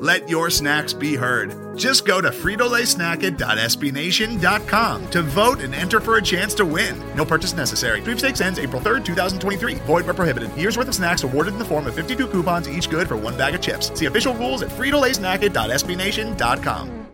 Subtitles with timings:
[0.00, 1.76] Let your snacks be heard.
[1.76, 6.98] Just go to fritolaysnacket.sbnation.com to vote and enter for a chance to win.
[7.14, 8.00] No purchase necessary.
[8.00, 9.74] Sweepstakes ends April 3rd, 2023.
[9.74, 10.56] Void where prohibited.
[10.56, 13.36] Year's worth of snacks awarded in the form of 52 coupons, each good for one
[13.36, 13.92] bag of chips.
[13.98, 17.06] See official rules at fritolaysnacket.sbnation.com.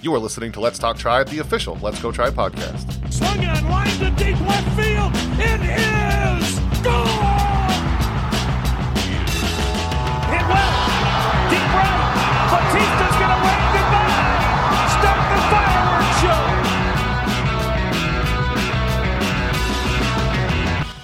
[0.00, 3.12] You are listening to Let's Talk Tribe, the official Let's Go Tribe podcast.
[3.12, 5.10] Swung on, line to deep left field.
[5.40, 7.47] It is gone.
[12.48, 14.88] Batista's gonna wave goodbye.
[14.96, 16.40] Start the fireworks show.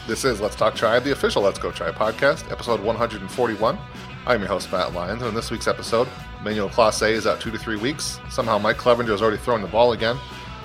[0.09, 3.79] This is Let's Talk Tribe, the official Let's Go Tribe podcast, episode 141.
[4.27, 6.09] I'm your host, Matt Lyons, and in this week's episode,
[6.43, 8.21] Manuel Clase is out two to three weeks.
[8.31, 10.17] Somehow Mike Clevinger has already thrown the ball again.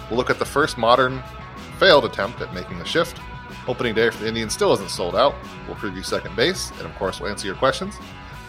[0.10, 1.22] We'll look at the first modern
[1.78, 3.20] failed attempt at making the shift.
[3.68, 5.36] Opening day for the Indians still isn't sold out.
[5.68, 7.96] We'll preview second base, and of course, we'll answer your questions.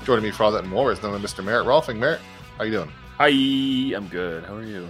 [0.05, 1.45] Joining me for all that and more is none other Mr.
[1.45, 1.99] Merritt Rohlfing.
[1.99, 2.21] Merritt,
[2.57, 2.91] how you doing?
[3.19, 3.29] Hi,
[3.95, 4.45] I'm good.
[4.45, 4.89] How are you?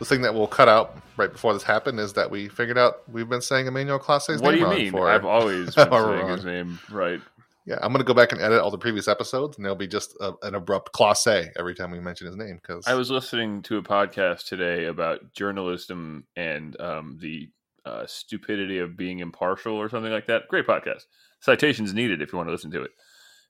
[0.00, 3.08] The thing that we'll cut out right before this happened is that we figured out
[3.08, 4.92] we've been saying Emmanuel Clase's what name do you mean?
[4.92, 5.08] for.
[5.08, 7.20] I've always been saying his name right.
[7.64, 9.86] Yeah, I'm going to go back and edit all the previous episodes, and there'll be
[9.86, 12.56] just a, an abrupt classe every time we mention his name.
[12.56, 17.50] Because I was listening to a podcast today about journalism and um, the
[17.84, 20.48] uh, stupidity of being impartial or something like that.
[20.48, 21.04] Great podcast.
[21.40, 22.90] Citations needed if you want to listen to it.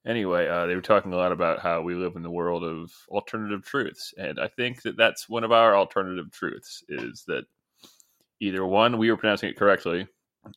[0.06, 2.90] Anyway, uh, they were talking a lot about how we live in the world of
[3.08, 7.44] alternative truths, and I think that that's one of our alternative truths is that
[8.40, 10.06] either one, we were pronouncing it correctly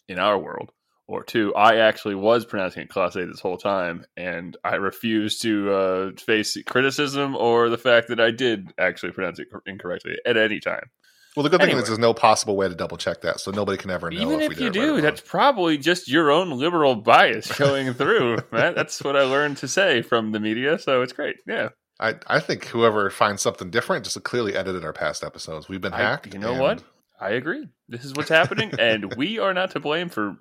[0.07, 0.71] in our world,
[1.07, 5.39] or two, I actually was pronouncing it class A this whole time, and I refuse
[5.39, 10.37] to uh, face criticism or the fact that I did actually pronounce it incorrectly at
[10.37, 10.89] any time.
[11.35, 13.77] Well, the good thing is there's no possible way to double check that, so nobody
[13.77, 14.21] can ever know.
[14.21, 17.47] Even if, if, we you it right do, that's probably just your own liberal bias
[17.47, 18.75] showing through, man.
[18.75, 21.37] That's what I learned to say from the media, so it's great.
[21.47, 25.67] Yeah, I, I think whoever finds something different just clearly edited our past episodes.
[25.67, 26.33] We've been I, hacked.
[26.33, 26.83] you know and- what?
[27.19, 27.69] I agree.
[27.87, 30.35] This is what's happening, and we are not to blame for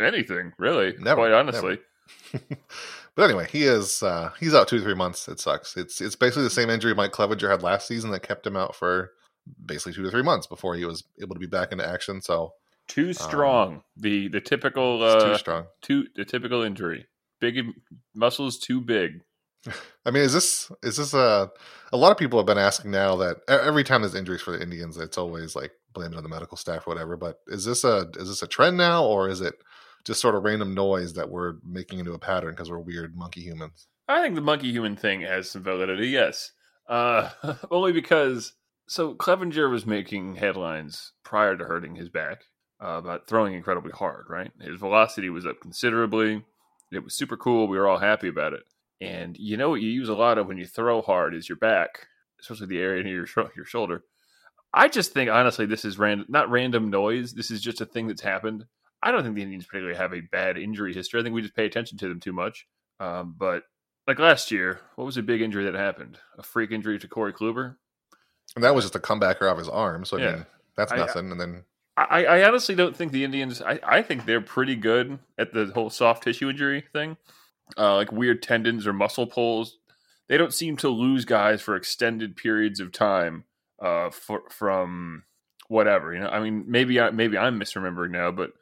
[0.00, 0.94] anything, really.
[1.00, 1.78] Never, quite honestly.
[3.16, 5.28] But anyway, he is uh, he's out two three months.
[5.28, 5.76] It sucks.
[5.76, 8.74] It's it's basically the same injury Mike Clevinger had last season that kept him out
[8.74, 9.10] for
[9.64, 12.20] basically two to three months before he was able to be back into action.
[12.20, 12.52] So
[12.88, 13.82] Too strong.
[13.96, 15.66] the the typical uh, too strong.
[15.82, 17.06] too the typical injury.
[17.40, 17.58] Big
[18.14, 19.22] muscles too big.
[20.06, 21.50] I mean, is this is this a
[21.92, 24.62] a lot of people have been asking now that every time there's injuries for the
[24.62, 27.16] Indians, it's always like blaming on the medical staff or whatever.
[27.16, 29.54] But is this a is this a trend now, or is it
[30.04, 33.42] just sort of random noise that we're making into a pattern because we're weird monkey
[33.42, 33.86] humans?
[34.08, 36.52] I think the monkey human thing has some validity, yes.
[36.88, 37.30] Uh,
[37.70, 38.54] only because
[38.90, 42.42] so Clevinger was making headlines prior to hurting his back
[42.82, 44.50] uh, about throwing incredibly hard, right?
[44.60, 46.42] His velocity was up considerably.
[46.90, 47.68] It was super cool.
[47.68, 48.64] We were all happy about it.
[49.00, 51.58] And you know what you use a lot of when you throw hard is your
[51.58, 52.08] back,
[52.40, 54.02] especially the area near your sho- your shoulder.
[54.74, 57.32] I just think honestly this is random, not random noise.
[57.32, 58.64] This is just a thing that's happened.
[59.04, 61.20] I don't think the Indians particularly have a bad injury history.
[61.20, 62.66] I think we just pay attention to them too much.
[62.98, 63.62] Um, but
[64.08, 66.18] like last year, what was a big injury that happened?
[66.36, 67.76] A freak injury to Corey Kluber.
[68.56, 70.04] And that was just a comebacker off his arm.
[70.04, 70.32] So I Yeah.
[70.32, 70.46] mean,
[70.76, 71.30] that's I- nothing.
[71.32, 71.64] and then
[71.96, 73.60] I, I honestly don't think the Indians.
[73.60, 77.18] I, I think they're pretty good at the whole soft tissue injury thing,
[77.76, 79.76] uh, like weird tendons or muscle pulls.
[80.28, 83.44] They don't seem to lose guys for extended periods of time
[83.82, 85.24] uh, for, from
[85.68, 86.14] whatever.
[86.14, 88.52] You know, I mean, maybe I, maybe I'm misremembering now, but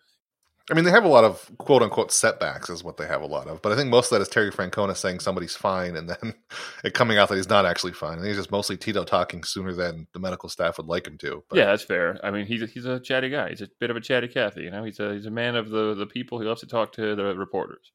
[0.71, 3.27] I mean, they have a lot of quote unquote setbacks, is what they have a
[3.27, 3.63] lot of.
[3.63, 6.35] But I think most of that is Terry Francona saying somebody's fine, and then
[6.85, 8.19] it coming out that he's not actually fine.
[8.19, 11.43] And he's just mostly Tito talking sooner than the medical staff would like him to.
[11.49, 12.21] But yeah, that's fair.
[12.23, 13.51] I mean, he's a, he's a chatty guy.
[13.51, 14.63] He's a bit of a chatty Cathy.
[14.63, 16.39] You know, he's a he's a man of the the people.
[16.39, 17.93] He loves to talk to the reporters.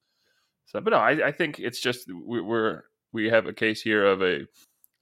[0.65, 4.05] So, but no, I, I think it's just we, we're we have a case here
[4.05, 4.41] of a,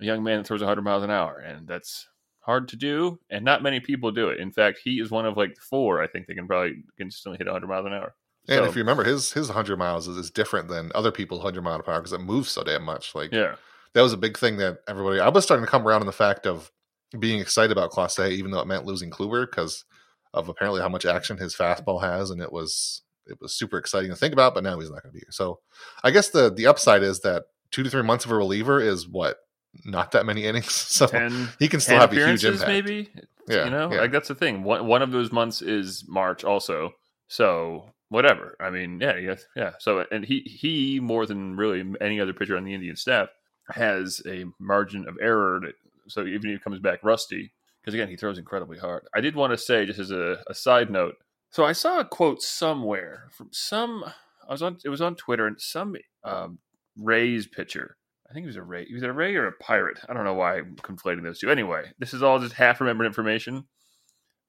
[0.02, 2.08] a young man that throws 100 miles an hour, and that's
[2.42, 4.40] hard to do, and not many people do it.
[4.40, 6.02] In fact, he is one of like four.
[6.02, 8.16] I think they can probably consistently hit 100 miles an hour.
[8.50, 11.40] And So- if you remember, his his 100 miles is, is different than other people's
[11.42, 13.14] 100 mile per hour because it moves so damn much.
[13.16, 13.56] Like Yeah,
[13.94, 15.20] that was a big thing that everybody.
[15.20, 16.72] I was starting to come around on the fact of
[17.20, 19.86] being excited about Class A, even though it meant losing Kluber because
[20.34, 24.10] of apparently how much action his fastball has, and it was it was super exciting
[24.10, 24.56] to think about.
[24.56, 25.32] But now he's not going to be here.
[25.32, 25.60] So
[26.04, 29.08] I guess the the upside is that two to three months of a reliever is
[29.08, 29.38] what
[29.86, 32.68] not that many innings, so 10, he can still have a huge impact.
[32.68, 33.10] maybe.
[33.48, 34.02] Yeah, you know, yeah.
[34.02, 34.64] like that's the thing.
[34.64, 36.94] One one of those months is March, also.
[37.28, 38.56] So whatever.
[38.60, 39.72] I mean, yeah, yeah, yeah.
[39.80, 43.30] So and he he more than really any other pitcher on the Indian staff
[43.70, 45.60] has a margin of error.
[45.62, 45.74] That,
[46.08, 47.52] so even if he comes back rusty,
[47.82, 49.04] because again he throws incredibly hard.
[49.16, 51.16] I did want to say just as a, a side note.
[51.50, 54.04] So I saw a quote somewhere from some.
[54.48, 54.78] I was on.
[54.84, 56.60] It was on Twitter and some um,
[56.98, 57.98] Rays pitcher.
[58.32, 58.86] I think he was a Ray.
[58.86, 60.00] He was a Ray or a Pirate.
[60.08, 61.52] I don't know why I'm conflating those two.
[61.52, 63.66] Anyway, this is all just half remembered information.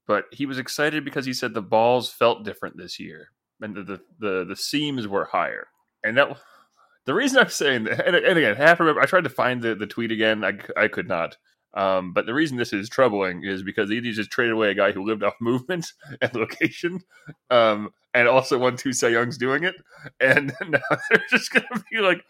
[0.07, 3.31] But he was excited because he said the balls felt different this year,
[3.61, 5.67] and the the the, the seams were higher.
[6.05, 6.39] And that
[7.07, 9.01] the reason I'm saying that, and, and again, half remember.
[9.01, 10.45] I tried to find the, the tweet again.
[10.45, 11.37] I, I could not.
[11.75, 14.75] Um, but the reason this is troubling is because the Indians just traded away a
[14.75, 15.87] guy who lived off movement
[16.21, 17.01] and location,
[17.51, 19.75] um, and also won two Cy Youngs doing it.
[20.21, 20.81] And now
[21.11, 22.23] they're just going to be like,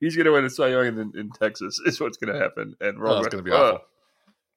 [0.00, 1.80] he's going to win a Cy Young in, in Texas.
[1.86, 2.74] Is what's going to happen.
[2.80, 3.80] And we're Oh, all going to be uh, awful.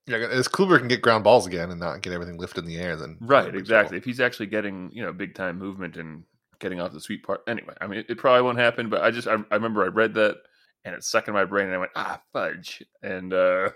[0.07, 2.77] Yeah, as Kluber can get ground balls again and not get everything lifted in the
[2.79, 3.97] air, then Right, exactly.
[3.97, 6.23] If he's actually getting you know big time movement and
[6.59, 7.73] getting off the sweet part, anyway.
[7.79, 10.15] I mean, it, it probably won't happen, but I just I, I remember I read
[10.15, 10.37] that
[10.83, 13.69] and it stuck in my brain, and I went ah fudge, and uh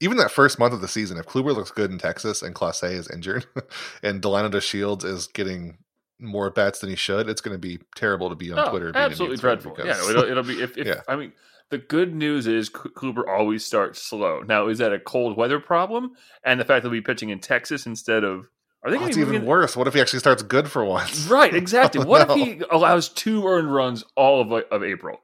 [0.00, 2.90] Even that first month of the season, if Kluber looks good in Texas and Clase
[2.92, 3.46] is injured,
[4.02, 5.78] and Delino DeShields is getting
[6.22, 8.70] more at bats than he should, it's going to be terrible to be on oh,
[8.70, 8.92] Twitter.
[8.94, 9.72] absolutely dreadful.
[9.74, 11.00] because- Yeah, no, it'll, it'll be if, if Yeah.
[11.08, 11.32] I mean.
[11.70, 14.40] The good news is Kluber always starts slow.
[14.40, 16.10] Now, is that a cold weather problem?
[16.44, 18.46] And the fact that we'll be pitching in Texas instead of
[18.84, 19.74] are they Oh, it's even worse.
[19.74, 21.26] What if he actually starts good for once?
[21.30, 22.04] Right, exactly.
[22.04, 22.34] What no.
[22.36, 25.22] if he allows two earned runs all of of April?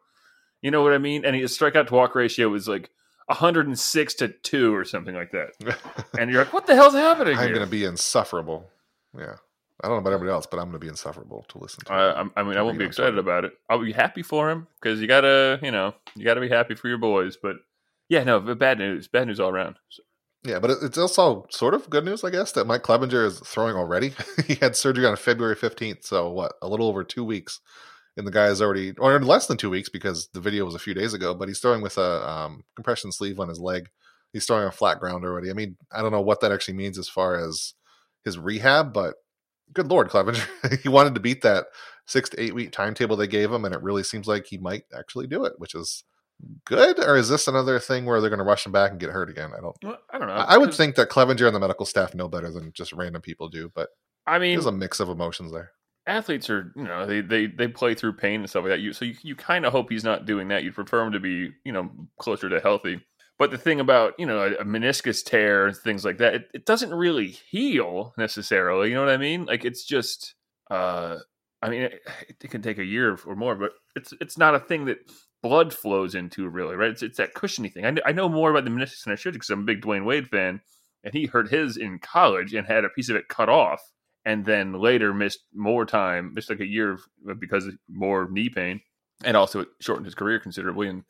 [0.62, 1.26] You know what I mean?
[1.26, 2.88] And his strikeout to walk ratio was like
[3.26, 5.50] 106 to 2 or something like that.
[6.18, 8.70] And you're like, what the hell's happening I'm going to be insufferable.
[9.14, 9.36] Yeah.
[9.82, 11.92] I don't know about everybody else, but I'm going to be insufferable to listen to.
[11.92, 13.52] I, I mean, I won't be excited about it.
[13.68, 16.88] I'll be happy for him because you gotta, you know, you gotta be happy for
[16.88, 17.36] your boys.
[17.40, 17.56] But
[18.08, 19.76] yeah, no, bad news, bad news all around.
[19.90, 20.02] So-
[20.44, 23.76] Yeah, but it's also sort of good news, I guess, that Mike Clevinger is throwing
[23.76, 24.14] already.
[24.46, 27.60] he had surgery on February 15th, so what, a little over two weeks.
[28.16, 30.80] And the guy is already, or less than two weeks because the video was a
[30.80, 33.88] few days ago, but he's throwing with a um, compression sleeve on his leg.
[34.32, 35.50] He's throwing a flat ground already.
[35.50, 37.74] I mean, I don't know what that actually means as far as
[38.24, 39.14] his rehab, but
[39.72, 40.80] good Lord, Clevinger.
[40.82, 41.66] he wanted to beat that
[42.06, 44.84] six to eight week timetable they gave him, and it really seems like he might
[44.96, 46.04] actually do it, which is
[46.64, 46.98] good.
[46.98, 49.30] Or is this another thing where they're going to rush him back and get hurt
[49.30, 49.50] again?
[49.56, 50.34] I don't Well, I don't know.
[50.34, 53.22] I I would think that Clevinger and the medical staff know better than just random
[53.22, 53.90] people do, but
[54.26, 55.72] I mean, there's a mix of emotions there.
[56.06, 58.80] athletes are you know they they they play through pain and stuff like that.
[58.80, 60.64] You so you you kind of hope he's not doing that.
[60.64, 63.00] You'd prefer him to be you know closer to healthy.
[63.38, 66.50] But the thing about you know a, a meniscus tear and things like that, it,
[66.54, 68.88] it doesn't really heal necessarily.
[68.88, 69.44] You know what I mean?
[69.44, 70.34] Like it's just,
[70.70, 71.18] uh,
[71.62, 72.00] I mean, it,
[72.40, 74.98] it can take a year or more, but it's it's not a thing that
[75.42, 76.90] blood flows into really, right?
[76.90, 77.86] It's it's that cushiony thing.
[77.86, 80.04] I, I know more about the meniscus than I should because I'm a big Dwyane
[80.04, 80.60] Wade fan,
[81.04, 83.80] and he hurt his in college and had a piece of it cut off
[84.24, 86.98] and then later missed more time, missed like a year
[87.38, 88.80] because of more knee pain,
[89.24, 91.04] and also it shortened his career considerably and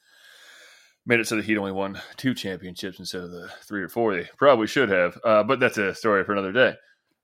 [1.08, 4.14] made it so that he'd only won two championships instead of the three or four
[4.14, 5.18] they probably should have.
[5.24, 6.74] Uh, but that's a story for another day.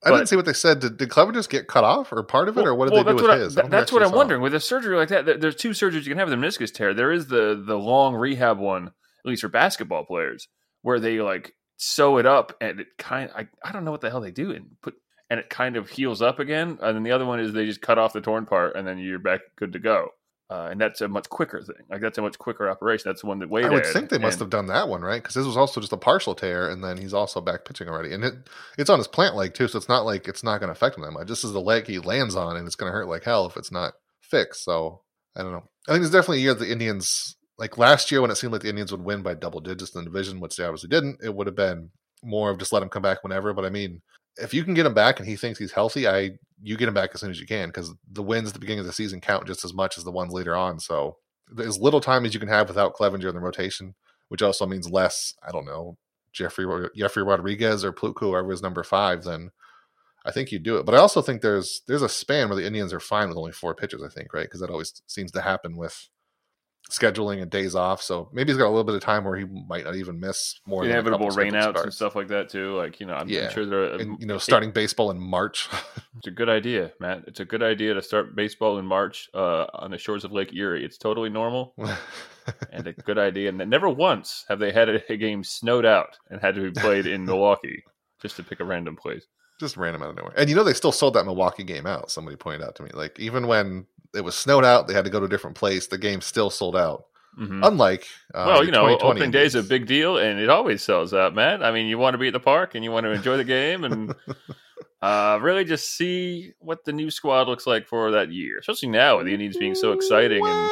[0.03, 0.79] I But- didn't see what they said.
[0.81, 3.03] Did, did Clevinger just get cut off or part of it, or what did Well,
[3.05, 3.55] they do with I- his?
[3.57, 4.17] I that- don't think I that's what I'm saw.
[4.17, 4.41] wondering.
[4.41, 6.73] With a surgery like that, there- there's two surgeries you can have with a meniscus
[6.73, 6.93] tear.
[6.93, 8.93] There is the the long rehab one, at
[9.25, 10.47] least for basketball players,
[10.81, 13.29] where they like sew it up and it kind.
[13.35, 14.95] I I don't know what the hell they do and put
[15.29, 16.77] and it kind of heals up again.
[16.81, 18.97] And then the other one is they just cut off the torn part and then
[18.99, 20.09] you're back good to go.
[20.47, 21.75] Uh, and that's a much quicker thing.
[21.89, 23.09] Like that's a much quicker operation.
[23.09, 23.65] That's the one that Wade.
[23.65, 25.81] I would think they must And- have done that one right because this was also
[25.81, 28.35] just a partial tear, and then he's also back pitching already, and it
[28.77, 30.97] it's on his plant leg too, so it's not like it's not going to affect
[30.97, 31.27] him that much.
[31.27, 33.57] This is the leg he lands on, and it's going to hurt like hell if
[33.57, 34.63] it's not fixed.
[34.63, 35.01] So
[35.35, 35.63] I don't know.
[35.87, 38.61] I think it's definitely a year the Indians like last year when it seemed like
[38.61, 41.21] the Indians would win by double digits in the division, which they obviously didn't.
[41.23, 41.89] It would have been
[42.23, 43.51] more of just let him come back whenever.
[43.53, 44.01] But I mean,
[44.37, 46.93] if you can get him back and he thinks he's healthy, I you get him
[46.93, 49.21] back as soon as you can because the wins at the beginning of the season
[49.21, 50.79] count just as much as the ones later on.
[50.79, 51.17] So
[51.59, 53.95] as little time as you can have without Clevinger in the rotation,
[54.29, 55.35] which also means less.
[55.45, 55.97] I don't know
[56.33, 56.65] Jeffrey
[56.95, 59.23] Jeffrey Rodriguez or Plutko, whoever is number five.
[59.23, 59.51] Then
[60.25, 60.85] I think you do it.
[60.85, 63.51] But I also think there's there's a span where the Indians are fine with only
[63.51, 64.03] four pitches.
[64.03, 66.09] I think right because that always seems to happen with
[66.91, 68.01] scheduling and days off.
[68.01, 70.59] So maybe he's got a little bit of time where he might not even miss
[70.67, 72.75] more inevitable rainouts and stuff like that too.
[72.75, 73.49] Like you know, I'm, I'm Yeah.
[73.49, 73.95] sure there.
[73.95, 75.67] And, you know, starting baseball in March.
[76.17, 77.25] It's a good idea, Matt.
[77.27, 80.53] It's a good idea to start baseball in March uh, on the shores of Lake
[80.53, 80.85] Erie.
[80.85, 81.75] It's totally normal
[82.71, 83.49] and a good idea.
[83.49, 86.71] And never once have they had a, a game snowed out and had to be
[86.71, 87.83] played in Milwaukee,
[88.21, 89.25] just to pick a random place.
[89.59, 90.33] just random out of nowhere.
[90.37, 92.09] And you know, they still sold that Milwaukee game out.
[92.09, 95.11] Somebody pointed out to me, like even when it was snowed out, they had to
[95.11, 95.87] go to a different place.
[95.87, 97.05] The game still sold out.
[97.39, 97.67] Mhm.
[97.67, 101.13] Unlike uh, well, you know, opening day is a big deal, and it always sells
[101.13, 101.63] out, man.
[101.63, 103.43] I mean, you want to be at the park and you want to enjoy the
[103.43, 104.15] game, and
[105.01, 109.17] uh, really just see what the new squad looks like for that year, especially now
[109.17, 110.71] with the Indians being so exciting and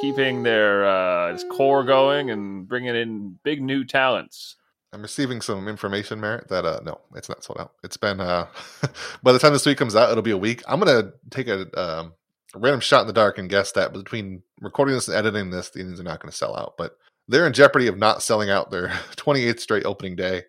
[0.00, 4.56] keeping their uh, core going and bringing in big new talents.
[4.94, 7.72] I'm receiving some information, Merritt, that uh no, it's not sold out.
[7.82, 8.46] It's been uh
[9.22, 10.62] by the time this week comes out, it'll be a week.
[10.68, 12.12] I'm gonna take a um
[12.54, 15.70] a random shot in the dark and guess that between recording this and editing this,
[15.70, 16.74] the Indians are not gonna sell out.
[16.76, 16.96] But
[17.28, 20.42] they're in jeopardy of not selling out their 28th straight opening day.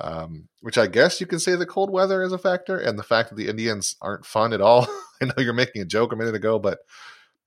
[0.00, 3.04] Um, which I guess you can say the cold weather is a factor, and the
[3.04, 4.88] fact that the Indians aren't fun at all.
[5.22, 6.80] I know you're making a joke a minute ago, but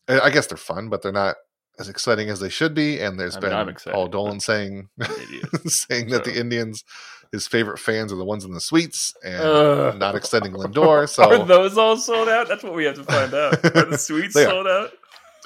[0.08, 1.36] I I guess they're fun, but they're not
[1.80, 3.00] as exciting as they should be.
[3.00, 4.89] And there's I mean, been Paul Dolan saying
[5.66, 6.84] saying that the Indians,
[7.32, 11.08] his favorite fans are the ones in the suites and not extending Lindor.
[11.10, 12.48] So are those all sold out?
[12.48, 13.64] That's what we have to find out.
[13.76, 14.50] Are the suites They are.
[14.50, 14.92] sold out?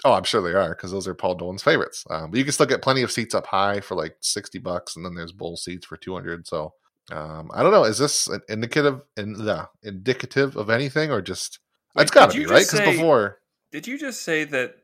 [0.03, 2.03] oh, I'm sure they are because those are Paul Dolan's favorites.
[2.09, 4.95] Um, but you can still get plenty of seats up high for like 60 bucks,
[4.95, 6.47] and then there's bowl seats for 200.
[6.47, 6.73] So,
[7.11, 7.83] um, I don't know.
[7.83, 11.59] Is this an indicative in the indicative of anything or just
[11.95, 13.39] Wait, it's got to be right because before
[13.71, 14.75] Did you just say that,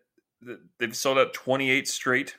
[0.41, 2.35] that they've sold out 28 straight?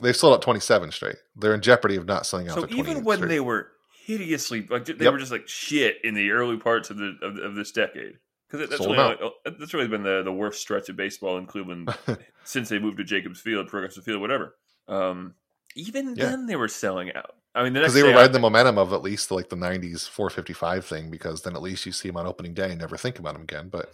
[0.00, 1.16] they've sold out 27 straight.
[1.36, 2.54] They're in jeopardy of not selling out.
[2.54, 3.28] So even when straight.
[3.28, 3.68] they were
[4.04, 5.12] hideously, like they Yep.
[5.12, 8.14] were just like shit in the early parts of the of, of this decade,
[8.48, 11.46] because that's Sold really like, that's really been the, the worst stretch of baseball in
[11.46, 11.88] Cleveland
[12.44, 14.56] since they moved to Jacobs Field, Progressive Field, whatever.
[14.88, 15.34] Um,
[15.76, 16.26] even Yeah.
[16.30, 17.34] then, they were selling out.
[17.54, 19.48] I mean, because next they were day I- riding the momentum of at least like
[19.50, 22.80] the 90s 455 thing because then at least you see them on opening day and
[22.80, 23.92] never think about them again but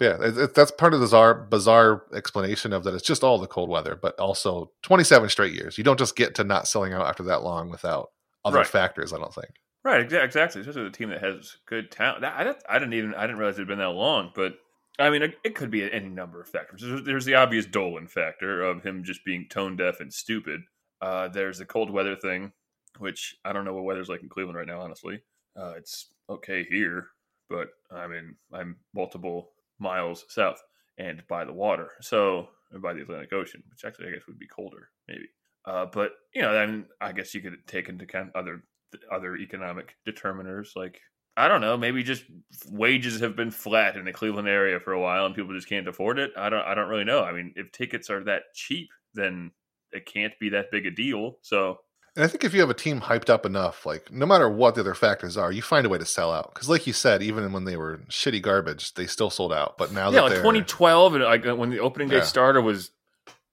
[0.00, 3.38] yeah it, it- that's part of the bizarre bizarre explanation of that it's just all
[3.38, 6.92] the cold weather but also 27 straight years you don't just get to not selling
[6.92, 8.10] out after that long without
[8.44, 8.66] other Right.
[8.66, 9.50] factors i don't think
[9.86, 10.62] Right, exactly.
[10.62, 12.24] Especially with a team that has good talent.
[12.24, 14.54] I, don't- I didn't even I didn't realize it had been that long, but
[14.98, 16.80] I mean, it, it could be any number of factors.
[16.80, 20.62] There's, there's the obvious Dolan factor of him just being tone deaf and stupid.
[21.02, 22.52] Uh, there's the cold weather thing,
[22.98, 24.80] which I don't know what weather's like in Cleveland right now.
[24.80, 25.20] Honestly,
[25.54, 27.08] uh, it's okay here,
[27.50, 30.62] but I mean, I'm multiple miles south
[30.96, 32.48] and by the water, so
[32.80, 35.28] by the Atlantic Ocean, which actually I guess would be colder, maybe.
[35.66, 38.64] Uh, but you know, then I guess you could take into account other
[39.10, 41.00] other economic determiners like
[41.36, 42.24] I don't know, maybe just
[42.68, 45.88] wages have been flat in the Cleveland area for a while and people just can't
[45.88, 46.30] afford it.
[46.36, 47.24] I don't I don't really know.
[47.24, 49.50] I mean, if tickets are that cheap, then
[49.90, 51.38] it can't be that big a deal.
[51.42, 51.78] So
[52.16, 54.74] and i think if you have a team hyped up enough like no matter what
[54.74, 57.22] the other factors are you find a way to sell out because like you said
[57.22, 60.38] even when they were shitty garbage they still sold out but now yeah, like they're
[60.38, 62.22] 2012 and like when the opening day Yeah.
[62.22, 62.90] starter was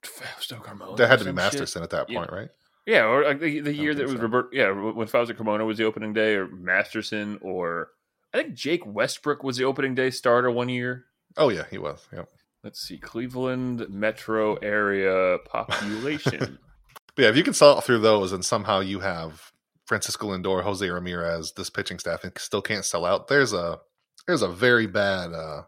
[0.04, 0.98] Fausto Carmona.
[0.98, 1.84] there had to be masterson shit.
[1.84, 2.20] at that Yeah.
[2.20, 2.50] point right
[2.86, 4.22] Yeah, or like the, the year that was so.
[4.22, 4.50] Robert.
[4.52, 7.90] Yeah, when Fausto Carmona was the opening day, or Masterson, or
[8.34, 11.06] I think Jake Westbrook was the opening day starter one year.
[11.38, 12.24] oh yeah he was yeah
[12.64, 16.60] Let's see, Cleveland metro area population.
[17.16, 19.52] But yeah, if you can sell through those and somehow you have
[19.86, 23.80] Francisco Lindor, Jose Ramirez, this pitching staff and still can't sell out, there's a
[24.28, 25.64] there's a very bad uh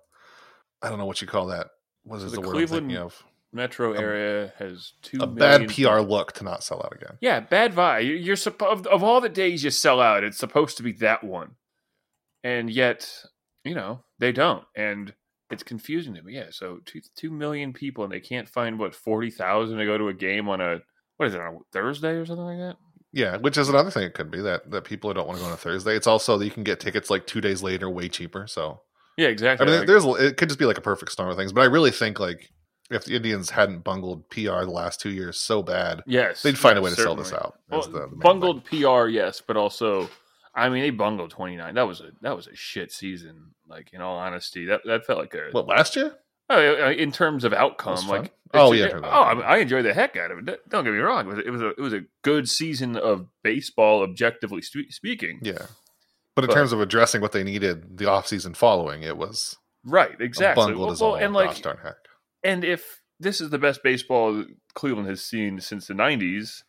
[0.82, 1.68] I don't know what you call that.
[2.04, 3.22] What is So the, the word I'm thinking of?
[3.54, 5.18] Metro area has two.
[5.22, 6.04] A bad PR people.
[6.04, 7.18] look to not sell out again.
[7.22, 8.06] Yeah, bad vibe.
[8.06, 11.24] You- You're supposed of all the days you sell out, it's supposed to be that
[11.24, 11.56] one,
[12.44, 13.10] and yet
[13.64, 15.14] you know they don't, and
[15.50, 16.34] it's confusing to me.
[16.36, 19.98] Yeah, so two two million people, and they can't find what forty thousand to go
[19.98, 20.80] to a game on a
[21.18, 22.78] what is it on a Thursday or something like that.
[23.12, 25.48] Yeah, which is another thing it could be that that people don't want to go
[25.48, 25.96] on a Thursday.
[25.96, 28.48] It's also that you can get tickets like two days later, way cheaper.
[28.48, 28.82] So
[29.18, 29.68] Yeah, exactly.
[29.68, 31.54] I mean, Like- there's it could just be like a perfect storm of things.
[31.54, 32.50] But I really think like
[32.92, 36.78] if the Indians hadn't bungled PR the last two years so bad, yes, they'd find
[36.78, 37.60] a way to sell this out.
[37.70, 40.10] Well, That's the- the main bungled PR, yes, but also,
[40.54, 41.76] I mean, they bungled twenty nine.
[41.76, 43.52] That was a that was a shit season.
[43.68, 46.16] Like in all honesty, that that felt like a What last year?
[46.50, 49.34] Oh, uh, in terms of outcome, like Oh, yeah, it- in terms of oh, I,
[49.34, 50.70] mean, I enjoyed the heck out of it.
[50.70, 53.28] Don't- get me wrong; it was, it was a it was a good season of
[53.42, 55.40] baseball, objectively speaking.
[55.42, 55.66] Yeah.
[56.36, 60.20] But in But- terms of addressing what they needed the offseason following, it was Right,
[60.20, 60.62] exactly.
[60.64, 61.96] bungled Well, as well, all and gosh like, darn heck.
[62.44, 66.64] And if this is the best baseball Cleveland has seen since the '90s,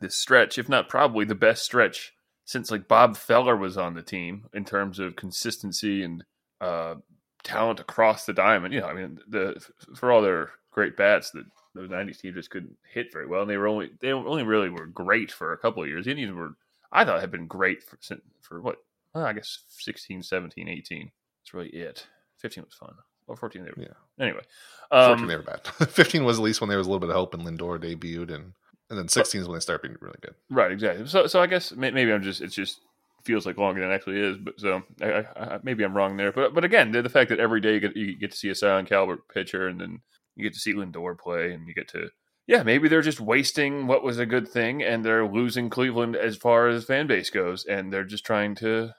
[0.00, 2.12] this stretch, if not probably the best stretch
[2.44, 6.24] since like Bob Feller was on the team in terms of consistency and
[6.60, 6.96] uh,
[7.44, 8.74] talent across the diamond.
[8.74, 9.64] You know, I mean, the
[9.96, 11.44] for all their great bats, the
[11.74, 14.68] those '90s teams just couldn't hit very well, and they were only they only really
[14.68, 16.06] were great for a couple of years.
[16.06, 16.56] The Indians were,
[16.90, 17.98] I thought, had been great for
[18.40, 18.78] for what
[19.14, 21.10] well, I guess 16, 17, 18.
[21.40, 22.06] That's really it.
[22.38, 22.94] 15 was fun.
[23.30, 23.82] Or 14 they were.
[23.82, 24.24] Yeah.
[24.24, 24.42] Anyway,
[24.90, 25.66] 14 um, they were bad.
[25.88, 28.34] 15 was at least when there was a little bit of hope and Lindor debuted
[28.34, 28.52] and
[28.90, 30.34] and then 16 is when they started being really good.
[30.50, 31.06] Right, exactly.
[31.06, 32.80] So, so I guess maybe I'm just it's just
[33.24, 34.36] feels like longer than it actually is.
[34.36, 36.32] But so I, I, I, maybe I'm wrong there.
[36.32, 38.50] But but again, the, the fact that every day you get you get to see
[38.50, 40.00] a Cy Young caliber pitcher, and then
[40.34, 42.10] you get to see Lindor play, and you get to
[42.50, 46.36] yeah, maybe they're just wasting what was a good thing and they're losing Cleveland as
[46.36, 48.92] far as fan base goes and they're just trying to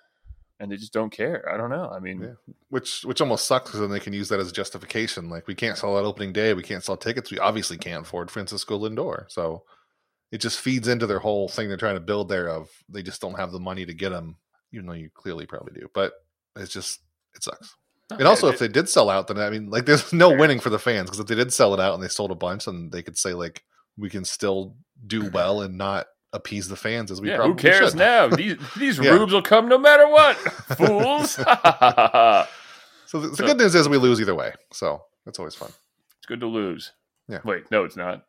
[0.62, 1.51] and they just don't care.
[1.51, 1.89] I don't know.
[1.89, 2.53] I mean, yeah.
[2.70, 5.30] which which almost sucks because then they can use that as justification.
[5.30, 7.32] Like we can't sell that opening day, we can't sell tickets.
[7.32, 9.63] We obviously can't afford Francisco Lindor, so
[10.32, 12.48] it just feeds into their whole thing they're trying to build there.
[12.48, 14.38] Of they just don't have the money to get them,
[14.72, 15.89] even though you clearly probably do.
[15.94, 16.13] But
[16.56, 17.00] it's just
[17.36, 17.75] it sucks.
[18.12, 20.70] And also, if they did sell out, then I mean, like, there's no winning for
[20.70, 22.89] the fans because if they did sell it out and they sold a bunch, then
[22.91, 23.63] they could say like,
[23.98, 24.75] we can still
[25.08, 28.00] do well and not appease the fans as we yeah, probably who cares should.
[28.00, 28.27] now?
[28.35, 29.11] These these Yeah.
[29.11, 30.35] rubes will come no matter what,
[30.77, 31.38] fools.
[33.07, 35.67] So the, the good news is we lose either way, so that's always fun.
[36.17, 36.93] It's good to lose.
[37.27, 37.39] Yeah.
[37.43, 38.23] Wait, no, it's not.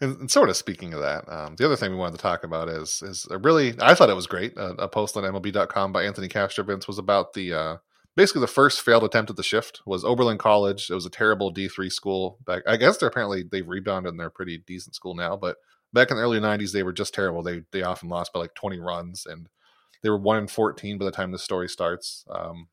[0.00, 2.44] and, and sort of speaking of that, um, the other thing we wanted to talk
[2.44, 4.56] about is is a really I thought it was great.
[4.56, 7.76] A, a post on MLB.com by Anthony Castrovince was about the uh,
[8.16, 10.88] basically the first failed attempt at the shift was Oberlin College.
[10.90, 12.62] It was a terrible D three school back.
[12.66, 15.56] I guess they're apparently they've rebounded and they're a pretty decent school now, but
[15.94, 17.42] back in the early '90s they were just terrible.
[17.42, 19.48] They they often lost by like 20 runs and
[20.02, 22.26] they were one in 14 by the time the story starts.
[22.28, 22.68] Um,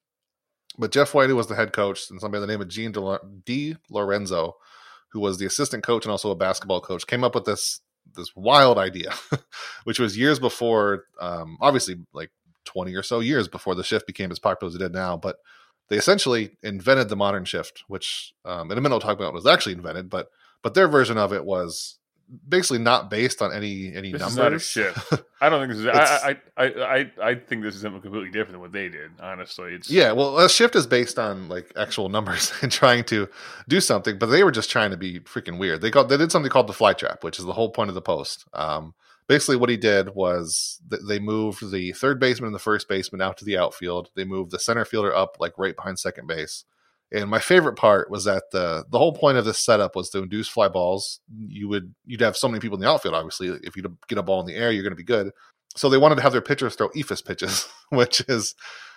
[0.78, 2.92] but Jeff Whitey was the head coach, and somebody by the name of Gene
[3.46, 4.58] Di Lorenzo,
[5.12, 7.80] who was the assistant coach and also a basketball coach, came up with this
[8.16, 9.14] this wild idea,
[9.86, 12.32] which was years before, um, obviously like
[12.66, 15.16] twenty or so years before the shift became as popular as it did now.
[15.16, 15.38] But
[15.88, 19.48] they essentially invented the modern shift, which um, in a minute we'll talk about was
[19.48, 20.28] actually invented, but
[20.64, 21.98] but their version of it was
[22.48, 24.32] basically not based on any any This numbers.
[24.34, 25.14] is not a shift.
[25.42, 25.88] I don't think this is.
[25.88, 26.66] I, I, I,
[27.00, 29.12] I, I think this is something completely different than what they did.
[29.20, 33.28] Honestly, it's Yeah, well, a shift is based on like actual numbers and trying to
[33.68, 35.82] do something, but they were just trying to be freaking weird.
[35.82, 37.96] They got they did something called the fly trap, which is the whole point of
[37.96, 38.46] the post.
[38.54, 38.94] Um,
[39.28, 43.22] basically, what he did was th- they moved the third baseman and the first baseman
[43.22, 44.10] out to the outfield.
[44.16, 46.66] They moved the center fielder up like right behind second base.
[47.14, 50.20] And my favorite part was that the the whole point of this setup was to
[50.20, 51.20] induce fly balls.
[51.38, 53.16] You would you'd have so many people in the outfield.
[53.16, 55.32] Obviously, if you get a ball in the air, you're going to be good.
[55.76, 58.56] So they wanted to have their pitchers throw eephus pitches, which is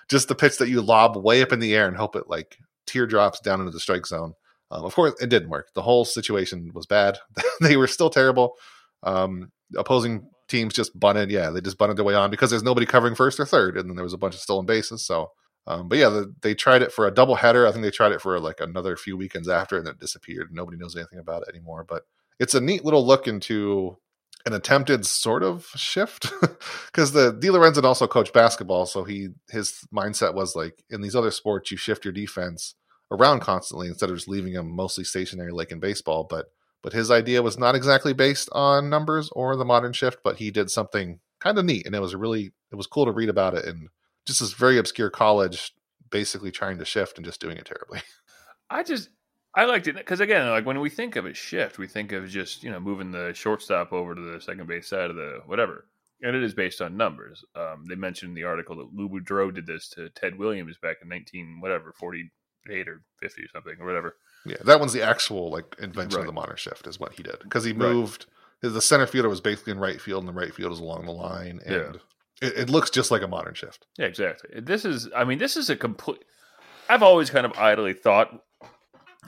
[0.09, 2.59] just the pitch that you lob way up in the air and hope it like
[2.87, 4.35] teardrops down into the strike zone.
[4.71, 5.69] Um, of course, it didn't work.
[5.75, 7.19] The whole situation was bad.
[7.61, 8.55] they were still terrible.
[9.03, 11.31] Um, opposing teams just bunted.
[11.31, 13.89] Yeah, they just bunted their way on because there's nobody covering first or third, and
[13.89, 15.05] then there was a bunch of stolen bases.
[15.05, 15.31] So,
[15.67, 17.67] um, but yeah, the, they tried it for a double header.
[17.67, 20.51] I think they tried it for like another few weekends after, and then it disappeared.
[20.53, 21.85] Nobody knows anything about it anymore.
[21.89, 22.03] But
[22.39, 23.97] it's a neat little look into
[24.47, 26.31] an attempted sort of shift
[26.87, 31.17] because the Di Lorenzo also coached basketball, so he his mindset was like in these
[31.17, 32.75] other sports you shift your defense
[33.11, 36.25] around constantly instead of just leaving them mostly stationary like in baseball.
[36.29, 36.47] But
[36.83, 40.51] but his idea was not exactly based on numbers or the modern shift, but he
[40.51, 43.55] did something kind of neat, and it was really it was cool to read about
[43.55, 43.89] it and
[44.27, 45.73] just this very obscure college
[46.11, 48.01] basically trying to shift and just doing it terribly.
[48.71, 49.09] I just
[49.55, 52.29] I liked it because again, like when we think of a shift, we think of
[52.29, 55.87] just you know moving the shortstop over to the second base side of the whatever,
[56.23, 57.45] and it is based on numbers.
[57.55, 60.97] Um, they mentioned in the article that Lou Boudreau did this to Ted Williams back
[61.03, 62.31] in nineteen whatever forty
[62.71, 64.17] eight or fifty or something or whatever.
[64.47, 67.39] Yeah, that one's the actual like invention of the modern shift is what he did
[67.41, 67.93] because he Right.
[67.93, 68.27] moved.
[68.61, 71.13] The center fielder was basically in right field, and the right field is along the
[71.13, 72.01] line, and
[72.45, 73.87] it, it looks just like a modern shift.
[73.99, 74.61] Yeah, exactly.
[74.61, 76.25] This is, I mean, this is a complete.
[76.89, 78.41] I've always kind of idly thought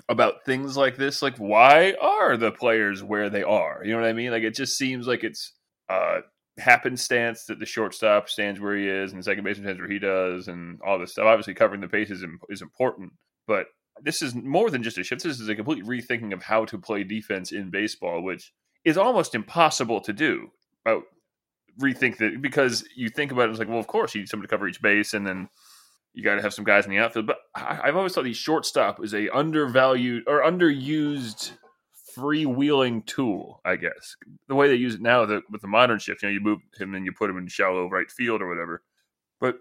[0.09, 1.23] about things like this.
[1.23, 3.81] Like, why are the players where they are?
[3.85, 4.31] You know what I mean?
[4.31, 5.55] Like, it just seems like it's
[5.89, 6.21] uh,
[6.59, 9.99] happenstance that the shortstop stands where he is and the second baseman stands where he
[9.99, 11.27] does and all this stuff.
[11.27, 13.13] Obviously, covering the bases is, important,
[13.47, 13.67] but
[14.03, 15.23] this is more than just a shift.
[15.23, 18.53] This is a complete rethinking of how to play defense in baseball, which
[18.85, 20.51] is almost impossible to do.
[20.85, 21.05] About
[21.81, 24.49] rethink that because you think about it, it's like, well, of course, you need somebody
[24.49, 25.49] to cover each base, and then
[26.15, 27.27] you got to have some guys in the outfield.
[27.27, 31.53] But I, I've always thought the shortstop is a undervalued or underused
[32.17, 33.61] freewheeling tool.
[33.65, 34.17] I guess
[34.49, 36.61] the way they use it now the, with the modern shift, you know, you move
[36.79, 38.83] him and you put him in shallow right field or whatever.
[39.41, 39.57] But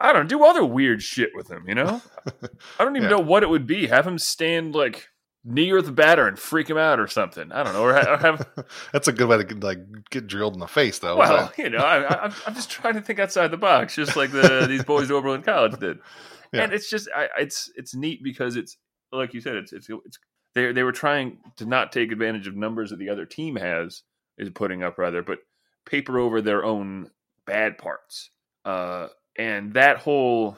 [0.00, 1.68] I don't know, do other weird shit with him.
[1.68, 2.02] You know,
[2.80, 3.10] I don't even Yeah.
[3.10, 3.86] know what it would be.
[3.86, 5.09] Have him stand like
[5.44, 7.50] near the batter and freak him out or something.
[7.52, 8.46] I don't know, or or have
[8.92, 9.78] That's a good way to get, like
[10.10, 11.16] get drilled in the face, though.
[11.16, 14.32] well, you know, I, I'm, I'm just trying to think outside the box, just like
[14.32, 15.98] the these boys at Oberlin College did.
[16.52, 16.64] Yeah.
[16.64, 18.76] And it's just, I, it's it's neat because it's
[19.12, 20.18] like you said, it's it's it's
[20.52, 24.02] they they were trying to not take advantage of numbers that the other team has
[24.36, 25.38] is putting up rather, but
[25.86, 27.10] paper over their own
[27.46, 28.30] bad parts.
[28.64, 30.56] Uh, and that whole,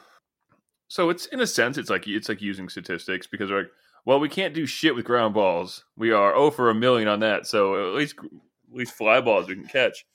[0.88, 3.70] so it's in a sense, it's like it's like using statistics because they're like,
[4.04, 5.84] well, we can't do shit with ground balls.
[5.96, 9.48] We are oh for a million on that, so at least at least fly balls
[9.48, 10.06] we can catch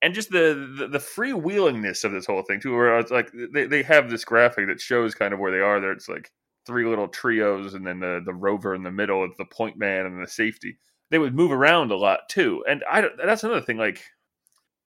[0.00, 3.66] and just the, the the freewheelingness of this whole thing too where it's like they,
[3.66, 6.32] they have this graphic that shows kind of where they are there it's like
[6.66, 10.06] three little trios, and then the the rover in the middle, of the point man,
[10.06, 10.78] and the safety.
[11.10, 13.76] They would move around a lot too, and I don't, that's another thing.
[13.76, 14.02] Like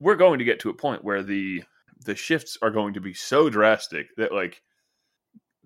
[0.01, 1.63] we're going to get to a point where the
[2.05, 4.63] the shifts are going to be so drastic that like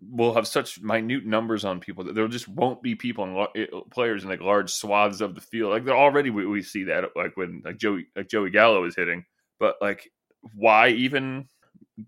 [0.03, 3.67] we'll have such minute numbers on people that there just won't be people and eh,
[3.91, 5.71] players in like large swaths of the field.
[5.71, 8.97] Like they're already we, we see that like when like Joey like Joey Gallo is
[8.97, 9.25] hitting,
[9.59, 10.11] but like
[10.55, 11.47] why even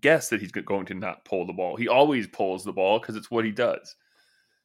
[0.01, 1.75] guess that he's going to not pull the ball?
[1.75, 3.95] He always pulls the ball because it's what he does.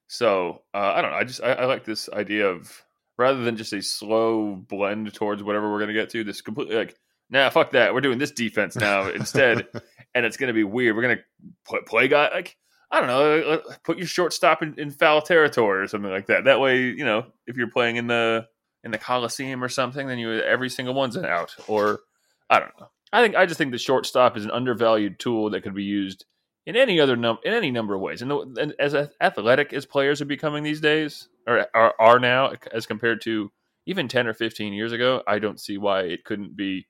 [0.06, 1.16] So uh, I don't know.
[1.18, 2.72] I just I, I like this idea of
[3.18, 6.24] rather than just a slow blend towards whatever we're going to get to.
[6.24, 6.96] This completely like
[7.30, 7.94] nah, fuck that.
[7.94, 9.66] We're doing this defense now instead,
[10.14, 10.96] and it's going to be weird.
[10.96, 11.22] We're going to
[11.66, 12.56] play, play guy like
[12.90, 16.26] I don't know, uh, uh, put your shortstop in, in, foul territory or something like
[16.26, 16.44] that.
[16.44, 18.46] That way, you know, if you're playing in the
[18.82, 21.54] in the Coliseum or something, then you every single one's an out.
[21.66, 22.00] Or
[22.48, 22.88] I don't know.
[23.12, 26.24] I think I just think the shortstop is an undervalued tool that could be used
[26.66, 28.22] in any other num in any number of ways.
[28.22, 32.52] And, the, and as athletic as players are becoming these days, or are, are now
[32.72, 33.50] as compared to
[33.86, 36.86] even ten or fifteen years ago, I don't see why it couldn't be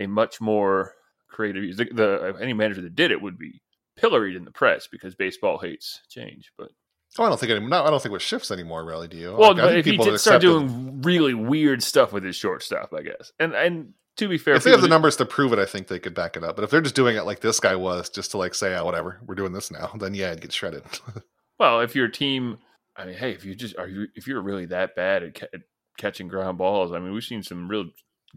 [0.00, 0.94] a much more
[1.28, 1.76] creative use.
[1.76, 3.60] The, the any manager that did it would be
[3.96, 6.52] pilloried in the press because baseball hates change.
[6.56, 6.70] But
[7.18, 8.84] oh, I don't think any, not, I don't think with shifts anymore.
[8.84, 9.34] Really, do you?
[9.36, 13.32] Well, like, if he did start doing really weird stuff with his shortstop, I guess.
[13.38, 15.88] And and to be fair, if they have the numbers to prove it, I think
[15.88, 16.56] they could back it up.
[16.56, 18.84] But if they're just doing it like this guy was, just to like say, oh,
[18.84, 20.84] whatever, we're doing this now, then yeah, it gets shredded.
[21.58, 22.58] well, if your team,
[22.96, 25.46] I mean, hey, if you just are you if you're really that bad at, ca-
[25.52, 25.60] at
[25.98, 27.86] catching ground balls, I mean, we've seen some real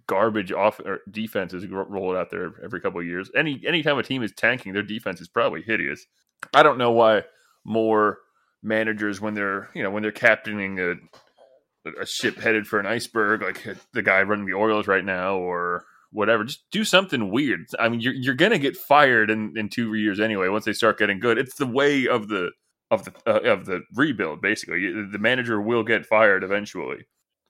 [0.05, 3.31] garbage off or defenses roll it out there every couple of years.
[3.35, 6.05] Any anytime a team is tanking, their defense is probably hideous.
[6.53, 7.23] I don't know why
[7.65, 8.19] more
[8.63, 10.95] managers when they're you know when they're captaining a
[12.01, 15.85] a ship headed for an iceberg like the guy running the Orioles right now or
[16.11, 19.93] whatever just do something weird i mean you're, you're gonna get fired in, in two
[19.93, 22.49] years anyway once they start getting good it's the way of the
[22.91, 27.05] of the uh, of the rebuild basically the manager will get fired eventually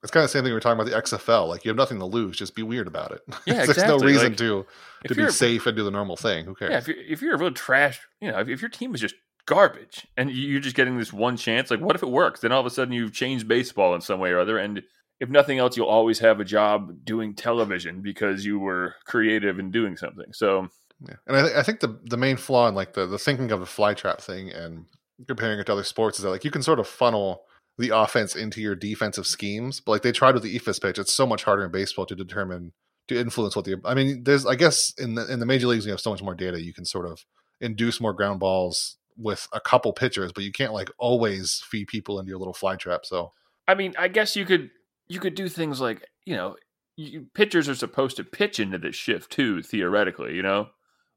[0.08, 1.50] it's kind of the same thing we were talking about the XFL.
[1.50, 3.22] Like you have nothing to lose, just be weird about it.
[3.28, 3.56] Yeah, exactly.
[3.56, 3.98] There's exactly.
[3.98, 4.66] no reason like, to
[5.08, 6.46] to be safe and do the normal thing.
[6.46, 6.72] Who cares?
[6.72, 9.02] Yeah, if you're, if you're a real trash, you know, if, if your team is
[9.02, 9.16] just
[9.46, 12.40] garbage and you're just getting this one chance, like what if it works?
[12.40, 14.82] Then all of a sudden you've changed baseball in some way or other, and
[15.20, 19.72] if nothing else, you'll always have a job doing television because you were creative in
[19.72, 20.32] doing something.
[20.32, 20.70] So,
[21.06, 21.16] yeah.
[21.28, 23.60] and I, th- I think the the main flaw in like the the thinking of
[23.60, 24.86] the fly trap thing and
[25.28, 27.44] comparing it to other sports is that like you can sort of funnel
[27.78, 29.80] the offense into your defensive schemes.
[29.80, 32.16] But like they tried with the eephus pitch, it's so much harder in baseball to
[32.16, 32.74] determine
[33.08, 33.80] to influence what the.
[33.86, 36.22] I mean, there's I guess in the in the major leagues you have so much
[36.22, 37.26] more data, you can sort of
[37.62, 42.20] induce more ground balls with a couple pitchers, but you can't like always feed people
[42.20, 43.06] into your little fly trap.
[43.06, 43.32] So
[43.68, 44.70] I mean, I guess you could
[45.08, 46.56] you could do things like you know
[46.96, 50.68] you, pitchers are supposed to pitch into this shift too theoretically you know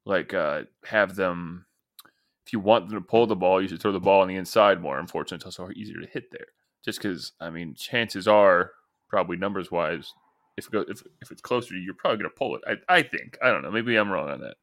[0.05, 1.67] like uh have them
[2.51, 4.35] if you want them to pull the ball, you should throw the ball on the
[4.35, 4.99] inside more.
[4.99, 6.47] Unfortunately, it's also easier to hit there.
[6.85, 8.73] Just because, I mean, chances are,
[9.09, 10.15] probably numbers wise,
[10.57, 12.63] if it go, if, if it's closer you, you're probably going to pull it.
[12.67, 13.39] I, I think.
[13.41, 13.71] I don't know.
[13.71, 14.57] Maybe I'm wrong on that.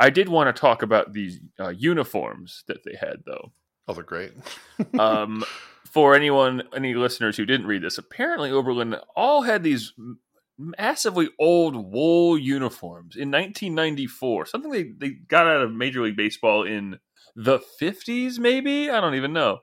[0.00, 3.52] I did want to talk about these uh, uniforms that they had, though.
[3.86, 4.32] Oh, they're great.
[4.98, 5.44] um,
[5.84, 9.92] for anyone, any listeners who didn't read this, apparently Oberlin all had these
[10.56, 14.46] massively old wool uniforms in 1994.
[14.46, 16.98] Something they, they got out of Major League Baseball in
[17.36, 18.90] the 50s, maybe?
[18.90, 19.58] I don't even know.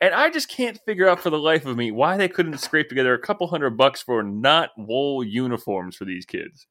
[0.00, 2.88] And I just can't figure out for the life of me why they couldn't scrape
[2.88, 6.66] together a couple hundred bucks for not wool uniforms for these kids.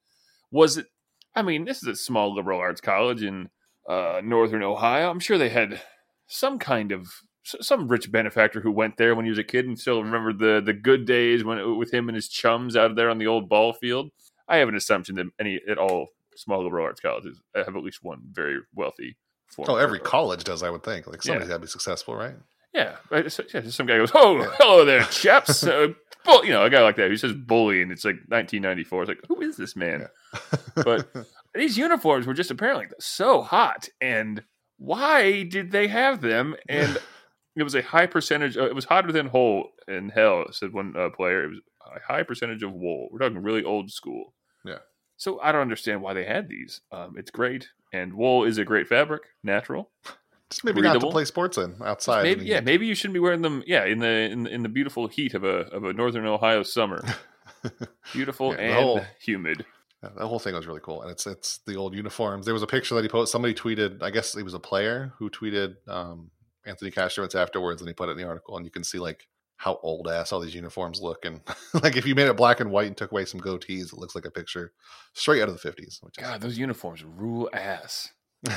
[0.51, 0.87] Was it,
[1.33, 3.49] I mean, this is a small liberal arts college in
[3.87, 5.09] uh, northern Ohio.
[5.09, 5.81] I'm sure they had
[6.27, 7.07] some kind of
[7.43, 10.61] some rich benefactor who went there when he was a kid and still remembered the
[10.63, 13.73] the good days when with him and his chums out there on the old ball
[13.73, 14.11] field.
[14.47, 18.03] I have an assumption that any at all small liberal arts colleges have at least
[18.03, 19.15] one very wealthy
[19.59, 21.07] Oh, every college does, I would think.
[21.07, 21.53] Like somebody's yeah.
[21.53, 22.35] got to be successful, right?
[22.73, 22.95] Yeah,
[23.27, 23.61] so, yeah.
[23.69, 25.89] Some guy goes, "Oh, hello there, chaps." uh,
[26.23, 29.03] bull, you know, a guy like that who says "bully" and it's like 1994.
[29.03, 30.07] It's like, who is this man?
[30.33, 30.83] Yeah.
[30.83, 31.09] but
[31.55, 34.43] these uniforms were just apparently so hot, and
[34.77, 36.55] why did they have them?
[36.69, 36.97] And
[37.55, 38.57] it was a high percentage.
[38.57, 40.45] Uh, it was hotter than whole in hell.
[40.51, 41.43] Said one uh, player.
[41.43, 41.59] It was
[41.95, 43.09] a high percentage of wool.
[43.11, 44.33] We're talking really old school.
[44.63, 44.79] Yeah.
[45.21, 46.81] So I don't understand why they had these.
[46.91, 49.91] Um, it's great and wool is a great fabric, natural.
[50.49, 51.01] Just maybe breathable.
[51.01, 52.23] not to play sports in outside.
[52.23, 53.63] Maybe, yeah, maybe you shouldn't be wearing them.
[53.67, 57.03] Yeah, in the in, in the beautiful heat of a of a northern Ohio summer.
[58.13, 59.63] Beautiful yeah, and whole, humid.
[60.01, 62.45] Yeah, that whole thing was really cool, and it's it's the old uniforms.
[62.45, 63.31] There was a picture that he posted.
[63.31, 64.01] Somebody tweeted.
[64.01, 66.31] I guess it was a player who tweeted um,
[66.65, 69.27] Anthony Castrovince afterwards, and he put it in the article, and you can see like
[69.61, 71.23] how old ass all these uniforms look.
[71.23, 71.39] And
[71.83, 74.15] like if you made it black and white and took away some goatees, it looks
[74.15, 74.73] like a picture
[75.13, 75.99] straight out of the 50s.
[76.17, 78.09] God, those uniforms rule ass.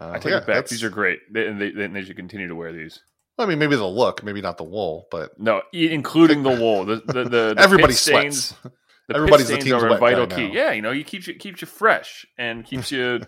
[0.00, 0.46] Uh, I take yeah, it back.
[0.46, 3.00] that's- These are great, they, and they, they should continue to wear these.
[3.38, 6.84] I mean, maybe the look, maybe not the wool, but No, including the wool.
[6.86, 8.54] The the, the, the everybody pit sweats.
[9.08, 10.48] The Everybody's the stains team's are a vital key.
[10.48, 10.54] now.
[10.54, 13.20] Yeah, you know, you keeps you keeps you fresh and keeps you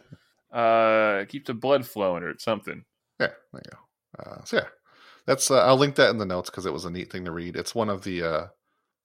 [0.52, 2.84] uh keeps the blood flowing or something.
[3.20, 4.22] Yeah, there you go.
[4.30, 4.64] Uh, so yeah,
[5.26, 7.32] that's uh, I'll link that in the notes because it was a neat thing to
[7.32, 7.56] read.
[7.56, 8.46] It's one of the uh,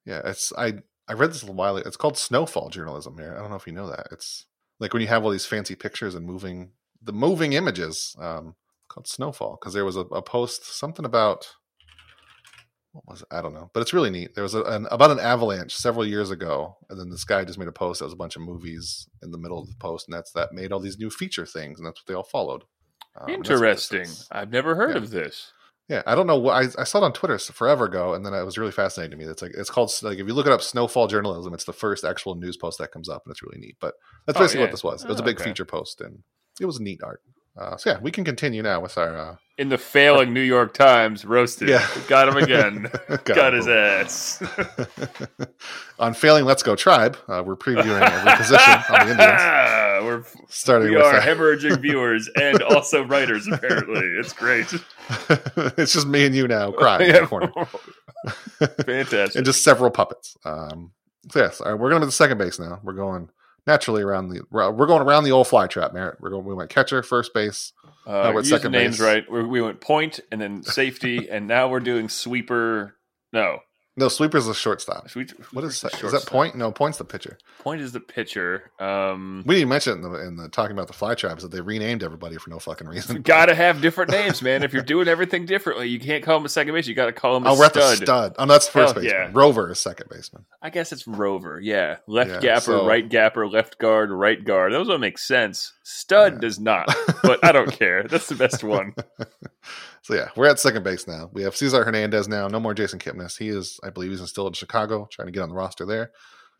[0.06, 0.76] yeah, it's I
[1.08, 1.78] I read this a little while.
[1.78, 1.88] ago.
[1.88, 3.18] It's called snowfall journalism.
[3.18, 4.08] Here, I don't know if you know that.
[4.12, 4.46] It's
[4.80, 8.16] like when you have all these fancy pictures and moving the moving images.
[8.20, 8.56] Um,
[8.90, 11.46] called snowfall because there was a, a post something about
[12.94, 13.28] what was it?
[13.30, 14.34] I don't know, but it's really neat.
[14.34, 17.60] There was a, an about an avalanche several years ago, and then this guy just
[17.60, 20.08] made a post that was a bunch of movies in the middle of the post,
[20.08, 22.64] and that's that made all these new feature things, and that's what they all followed.
[23.20, 24.08] Um, and that's what this Interesting.
[24.32, 25.04] I've never heard Yeah.
[25.04, 25.52] of this.
[25.90, 28.34] Yeah, I don't know what I, I saw it on Twitter forever ago, and then
[28.34, 29.32] it was really fascinating to me.
[29.32, 31.54] It's like it's called like if you look it up, snowfall journalism.
[31.54, 33.78] It's the first actual news post that comes up, and it's really neat.
[33.80, 33.94] But
[34.26, 34.66] that's Oh, basically yeah.
[34.66, 35.04] what this was.
[35.04, 35.46] It was a Oh, big okay.
[35.50, 36.24] feature post, and
[36.60, 37.22] it was neat art.
[37.58, 40.74] Uh, so yeah, we can continue now with our uh, In the failing New York
[40.76, 41.70] Times, roasted.
[41.70, 41.88] Yeah.
[42.08, 42.92] Got him again.
[43.08, 43.60] Got Got, him.
[43.60, 44.44] his ass.
[46.00, 46.46] on failing.
[46.46, 47.18] Let's go tribe.
[47.28, 49.42] Uh, we're previewing every position on the Indians,
[50.18, 53.48] We're starting we are uh, hemorrhaging viewers and also writers.
[53.48, 54.68] Apparently, it's great.
[55.78, 57.52] it's just me and you now crying in the corner.
[58.86, 59.36] Fantastic.
[59.36, 60.38] and just several puppets.
[60.44, 60.92] Um,
[61.32, 62.80] so yes, all right, we're going to the second base now.
[62.84, 63.30] We're going
[63.66, 66.20] naturally around the we're going around the old fly trap, Merritt.
[66.20, 66.46] We're going.
[66.46, 67.74] We went catcher, first base.
[68.06, 69.06] Uh, we're the second names base.
[69.06, 69.32] right.
[69.32, 72.96] we we went point and then safety, and now we're doing sweeper.
[73.34, 73.60] No,
[74.00, 75.10] No, sweeper's the shortstop.
[75.10, 76.04] Sweet, What is that?
[76.04, 76.56] Is that point?
[76.56, 77.38] No, point's the pitcher.
[77.60, 78.70] Point is the pitcher.
[78.80, 81.62] Um, We didn't mention in the, in the talking about the fly traps that they
[81.62, 83.24] renamed everybody for no fucking reason.
[83.24, 84.62] gotta have different names, man.
[84.62, 86.86] If you're doing everything differently, you can't call him a second base.
[86.88, 87.98] You got to call him a Oh, we're at the stud.
[88.06, 88.36] stud.
[88.38, 89.22] Oh, that's first Hell baseman.
[89.22, 89.32] yeah.
[89.34, 90.46] Rover is second baseman.
[90.62, 91.60] I guess it's Rover.
[91.60, 94.74] Yeah, left Yeah, gapper, so- right gapper, left guard, right guard.
[94.74, 95.74] Those don't make sense.
[95.90, 96.40] Stud Yeah.
[96.40, 98.04] does not, but I don't care.
[98.04, 98.94] That's the best one.
[100.04, 101.30] So yeah, we're at second base now.
[101.34, 102.48] We have Cesar Hernandez now.
[102.48, 103.38] No more Jason Kipnis.
[103.38, 106.12] He is, I believe, he's still in Chicago, trying to get on the roster there.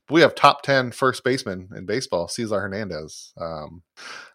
[0.06, 3.32] But we have top 10 first baseman in baseball, Cesar Hernandez.
[3.40, 3.84] Um,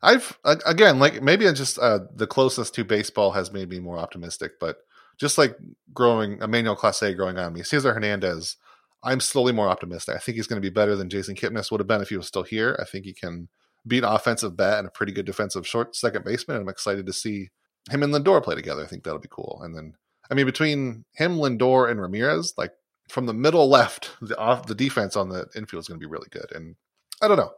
[0.02, 3.98] I've again, like maybe I just uh, the closest to baseball has made me more
[3.98, 4.78] optimistic, but
[5.18, 5.56] just like
[5.92, 8.56] growing Emmanuel Clase growing on me, Cesar Hernandez,
[9.02, 10.16] I'm slowly more optimistic.
[10.16, 12.16] I think he's going to be better than Jason Kipnis would have been if he
[12.16, 12.78] was still here.
[12.80, 13.48] I think he can
[13.86, 16.58] be an offensive bat and a pretty good defensive short second baseman.
[16.58, 17.50] I'm excited to see
[17.90, 18.82] him and Lindor play together.
[18.82, 19.60] I think that'll be cool.
[19.62, 19.94] And then,
[20.30, 22.72] I mean, between him, Lindor, and Ramirez, like
[23.08, 26.10] from the middle left, the off the defense on the infield is going to be
[26.10, 26.50] really good.
[26.54, 26.76] And
[27.20, 27.52] I don't know,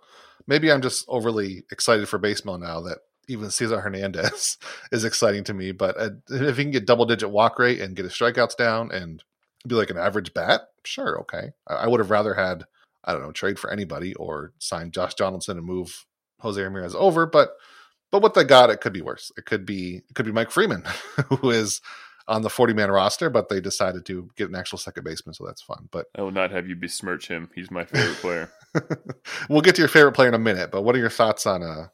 [0.46, 4.58] maybe I'm just overly excited for baseball now that even Cesar Hernandez
[4.92, 5.72] is exciting to me.
[5.72, 8.90] But uh, if he can get double digit walk rate and get his strikeouts down
[8.92, 9.22] and
[9.66, 11.52] be like an average bat, sure, okay.
[11.66, 12.64] I would have rather had
[13.04, 16.06] I don't know trade for anybody or sign Josh Donaldson and move
[16.44, 17.56] Jose Ramirez over, but
[18.12, 19.32] but what they got, it could be worse.
[19.36, 20.84] It could be it could be Mike Freeman,
[21.28, 21.80] who is
[22.28, 25.44] on the 40 man roster, but they decided to get an actual second baseman, so
[25.44, 25.88] that's fun.
[25.90, 27.50] But I will not have you besmirch him.
[27.54, 28.52] He's my favorite player.
[29.48, 30.70] we'll get to your favorite player in a minute.
[30.70, 31.88] But what are your thoughts on uh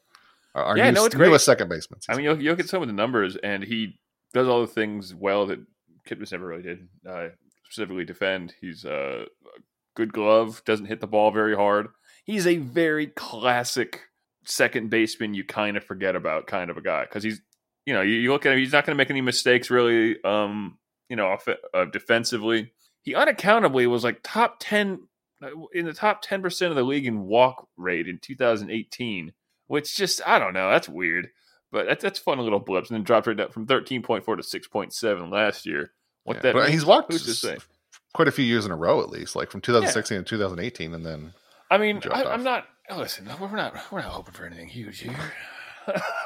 [0.54, 1.28] our Yeah, new, no, it's great.
[1.28, 2.00] newest second baseman?
[2.08, 3.98] I mean, you'll, you at some of the numbers, and he
[4.34, 5.60] does all the things well that
[6.08, 6.88] Kipnis never really did.
[7.08, 7.28] Uh,
[7.64, 8.52] specifically, defend.
[8.60, 9.24] He's uh,
[9.56, 9.60] a
[9.94, 10.62] good glove.
[10.64, 11.88] Doesn't hit the ball very hard.
[12.24, 14.02] He's a very classic
[14.44, 15.34] second baseman.
[15.34, 17.40] You kind of forget about kind of a guy because he's,
[17.86, 18.58] you know, you, you look at him.
[18.58, 20.22] He's not going to make any mistakes really.
[20.22, 22.72] Um, you know, off, uh, defensively,
[23.02, 25.08] he unaccountably was like top ten
[25.42, 29.32] uh, in the top ten percent of the league in walk rate in 2018
[29.70, 30.68] which just I don't know.
[30.68, 31.30] That's weird,
[31.70, 34.34] but that's that's fun little blips, and then dropped right down from thirteen point four
[34.34, 35.92] to six point seven last year.
[36.24, 37.58] What Yeah, that but he's walked Who's to say?
[38.12, 41.06] quite a few years in a row, at least, like from 2016 to 2018, and
[41.06, 41.34] then
[41.70, 42.66] I mean, I, I'm not.
[42.94, 45.14] Listen, we're not we're not hoping for anything huge here.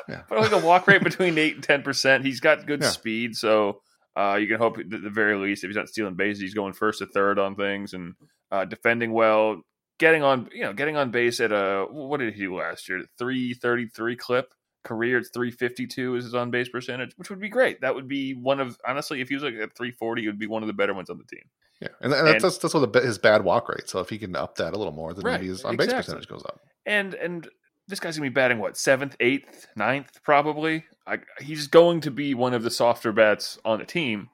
[0.09, 0.23] Yeah.
[0.29, 2.89] But like a walk rate between eight and ten percent, he's got good Yeah.
[2.91, 3.81] speed, so
[4.15, 6.75] uh, you can hope at the very least if he's not stealing bases, he's going
[6.75, 8.15] first to third on things and
[8.51, 9.63] uh, defending well,
[9.99, 13.05] getting on you know getting on base at a what did he do last year?
[13.17, 14.53] Three thirty three clip.
[14.85, 17.81] Career it's three fifty two is his on base percentage, which would be great.
[17.81, 20.39] That would be one of honestly, if he was like at three forty, it would
[20.39, 21.45] be one of the better ones on the team.
[21.81, 23.89] yeah, and, and that's And- that's, that's what the, his bad walk rate.
[23.89, 25.87] So if he can up that a little more, then Right, maybe his on base
[25.87, 26.13] exactly.
[26.15, 26.61] percentage goes up.
[26.87, 27.49] and and
[27.89, 30.85] this guy's gonna be batting what seventh, eighth, ninth, probably.
[31.07, 34.29] I, he's going to be one of the softer bats on the team,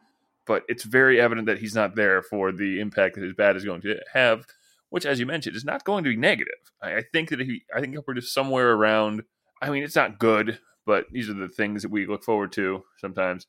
[0.46, 3.64] but it's very evident that he's not there for the impact that his bat is
[3.64, 4.46] going to have.
[4.90, 6.54] Which, as you mentioned, is not going to be negative.
[6.82, 9.22] I, I think that he, I think he'll produce somewhere around.
[9.60, 12.84] I mean, it's not good, but these are the things that we look forward to
[12.98, 13.46] sometimes.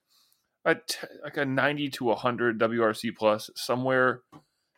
[0.65, 4.21] A t- like a ninety to hundred WRC plus somewhere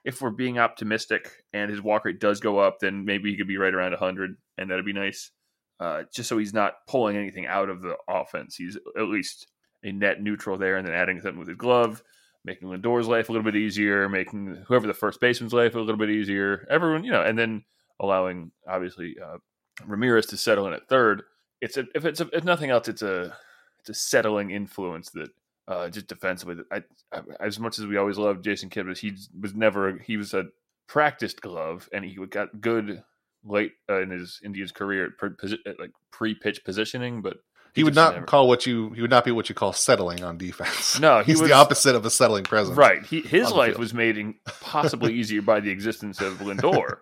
[0.04, 3.48] if we're being optimistic and his walk rate does go up, then maybe he could
[3.48, 5.32] be right around 100, and that'd be nice.
[5.80, 8.56] uh, just so he's not pulling anything out of the offense.
[8.56, 9.48] He's at least
[9.84, 12.04] a net neutral there, and then adding something with his glove,
[12.46, 15.98] making Lindor's life a little bit easier, making whoever the first baseman's life a little
[15.98, 16.68] bit easier.
[16.70, 17.64] Everyone, you know, and then
[18.00, 19.38] allowing obviously uh,
[19.86, 21.24] Ramirez to settle in at third.
[21.62, 23.36] It's a, if it's a, if nothing else, it's a
[23.80, 25.30] it's a settling influence that
[25.68, 26.64] uh, just defensively.
[26.72, 30.34] I, I, as much as we always loved Jason Kipnis, he was never he was
[30.34, 30.46] a
[30.88, 33.04] practiced glove, and he got good
[33.46, 35.30] late uh, in his Indians career at, pre,
[35.66, 37.38] at like pre pitch positioning, but
[37.74, 38.26] he, he would not never...
[38.26, 41.00] call what you he would not be what you call settling on defense.
[41.00, 42.78] No, he he's was, the opposite of a settling presence.
[42.78, 43.04] Right.
[43.04, 43.80] He, his life field.
[43.80, 46.98] was made possibly easier by the existence of Lindor.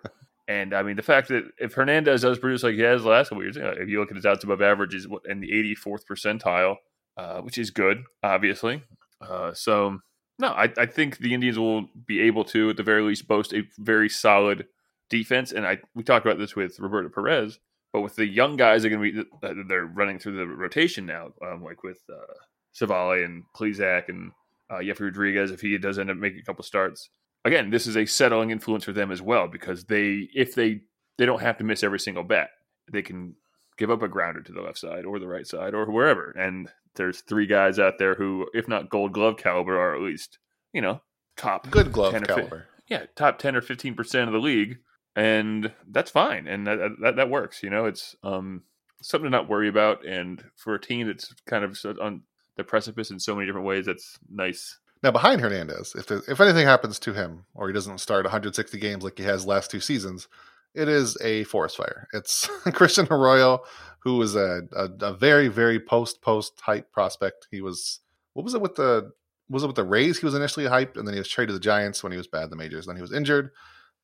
[0.48, 3.30] And I mean, the fact that if Hernandez does produce like he has the last
[3.30, 5.52] couple years, you know, if you look at his outs above average, is in the
[5.52, 6.78] 84th percentile,
[7.18, 8.84] uh, which is good, obviously.
[9.22, 10.00] Uh, so,
[10.40, 13.54] no, I, I think the Indians will be able to, at the very least, boast
[13.54, 14.68] a very solid
[15.10, 15.52] defense.
[15.52, 17.60] And I we talked about this with Roberto Perez,
[17.94, 21.30] but with the young guys, they're going to be they're running through the rotation now,
[21.46, 24.32] um, like with uh, and Plesac and
[24.70, 25.52] uh, Jefry Rodriguez.
[25.52, 27.10] If he does end up making a couple starts,
[27.46, 30.82] again, this is a settling influence for them as well because they if they
[31.18, 32.50] they don't have to miss every single bat,
[32.92, 33.36] they can
[33.78, 36.32] give up a grounder to the left side or the right side or wherever.
[36.32, 40.40] And there's three guys out there who, if not Gold Glove caliber, are at least
[40.74, 41.02] you know
[41.38, 42.68] top good glove caliber.
[42.88, 44.80] yeah, top ten or fifteen percent of the league,
[45.16, 47.64] and that's fine, and that, that that works.
[47.64, 48.64] You know, it's um
[49.02, 52.24] something to not worry about, and for a team that's kind of on
[52.58, 56.40] the precipice in so many different ways, that's nice now behind Hernandez, if there, if
[56.40, 59.80] anything happens to him or he doesn't start 160 games like he has last two
[59.80, 60.28] seasons,
[60.74, 62.08] it is a forest fire.
[62.14, 63.64] It's Christian Arroyo,
[64.00, 67.48] who was a, a, a very very post post hype prospect.
[67.52, 68.00] He was
[68.34, 69.12] what was it with the
[69.50, 70.20] was it with the Rays?
[70.20, 72.28] He was initially hyped, and then he was traded to the Giants when he was
[72.28, 72.86] bad in the majors.
[72.86, 73.52] Then he was injured,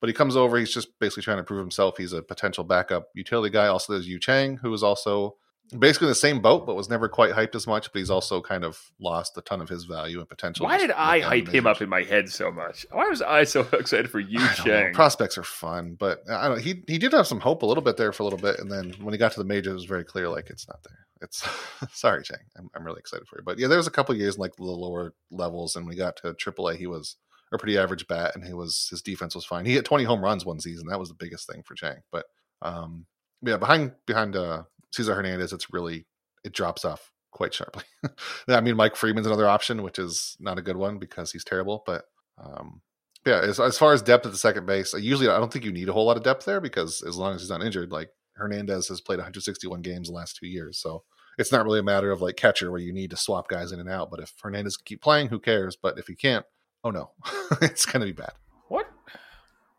[0.02, 0.58] but he comes over.
[0.58, 1.98] He's just basically trying to prove himself.
[1.98, 3.68] He's a potential backup utility guy.
[3.68, 5.38] Also, there's Yu Chang, who is also
[5.78, 7.92] basically the same boat, but was never quite hyped as much.
[7.92, 10.66] But he's also kind of lost a ton of his value and potential.
[10.66, 12.86] Why did I hype him up in my head so much?
[12.92, 14.94] Why was I so excited for Yu Chang?
[14.94, 16.62] Prospects are fun, but I don't.
[16.62, 18.72] He he did have some hope a little bit there for a little bit, and
[18.72, 21.08] then when he got to the majors, it was very clear like it's not there.
[21.22, 21.48] It's
[21.98, 22.40] sorry, Chang.
[22.58, 24.56] I'm, I'm really excited for you, but yeah, there was a couple years in like
[24.56, 27.16] the lower levels, and when he got to AAA, he was
[27.52, 29.66] a pretty average bat, and he was his defense was fine.
[29.66, 30.88] He hit 20 home runs one season.
[30.88, 32.26] That was the biggest thing for Chang, but
[32.62, 33.06] um,
[33.42, 34.64] yeah, behind behind uh,
[34.98, 36.08] Cesar Hernandez, it's really
[36.44, 37.84] it drops off quite sharply.
[38.48, 41.84] I mean, Mike Freeman's another option, which is not a good one because he's terrible.
[41.86, 42.06] But
[42.44, 42.82] um,
[43.26, 45.72] yeah, as, as far as depth at the second base, usually I don't think you
[45.72, 48.10] need a whole lot of depth there because as long as he's not injured, like
[48.34, 51.04] Hernandez has played 161 games the last two years, so
[51.38, 53.80] it's not really a matter of like catcher where you need to swap guys in
[53.80, 54.10] and out.
[54.10, 55.78] But if Hernandez can keep playing, who cares?
[55.80, 56.46] But if he can't,
[56.84, 57.12] oh no,
[57.62, 58.34] it's to be bad.
[58.68, 58.88] What?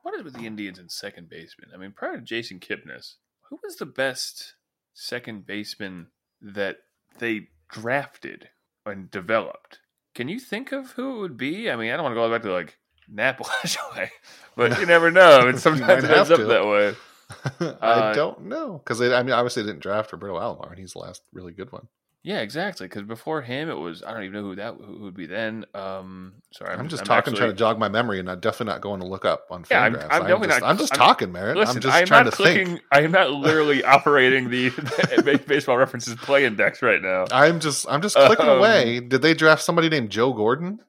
[0.03, 1.71] What is with the Indians in second baseman?
[1.75, 3.17] I mean, prior to Jason Kipnis,
[3.51, 4.55] who was the best
[4.99, 6.09] second baseman
[6.43, 6.79] that
[7.19, 8.49] they drafted
[8.85, 9.79] and developed.
[10.15, 11.71] Can you think of who it would be?
[11.71, 13.41] I mean, I don't want to go back to like Nap
[14.57, 15.47] but you never know.
[15.47, 16.95] And sometimes it ends up that way.
[17.81, 20.95] I uh, don't know because I mean, obviously, they didn't draft Roberto Alomar, and he's
[20.95, 21.89] the last really good one.
[22.29, 22.87] Yeah, exactly.
[22.87, 25.65] Because before him, it was I don't even know who that who would be then.
[25.73, 28.39] Um, sorry, I'm, I'm just I'm talking, actually, trying to jog my memory, and I'm
[28.39, 29.65] definitely not going to look up on.
[29.71, 30.69] Yeah, I'm, I'm, I'm, definitely just, not.
[30.69, 31.57] I'm just talking, man.
[31.57, 32.67] Listen, I'm just I'm trying not to clicking.
[32.67, 32.83] Think.
[32.93, 37.25] I am not literally operating the, the, baseball references play index right now.
[37.31, 39.01] I'm just I'm just clicking um, away.
[39.01, 40.81] Did they draft somebody named Joe Gordon?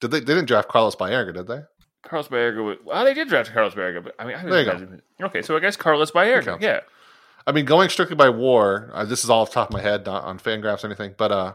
[0.00, 0.18] Did they?
[0.18, 1.60] They didn't draft Carlos Baerga, did they?
[2.02, 2.78] Carlos Baerga.
[2.84, 4.86] Well, they did draft Carlos Baerga, but I mean, I there you
[5.20, 5.26] go.
[5.26, 6.60] Okay, so I guess Carlos Baerga.
[6.60, 6.80] Yeah.
[7.50, 10.06] I mean, going strictly by WAR, uh, this is all off top of my head,
[10.06, 11.54] not on Fangraphs or anything, but uh,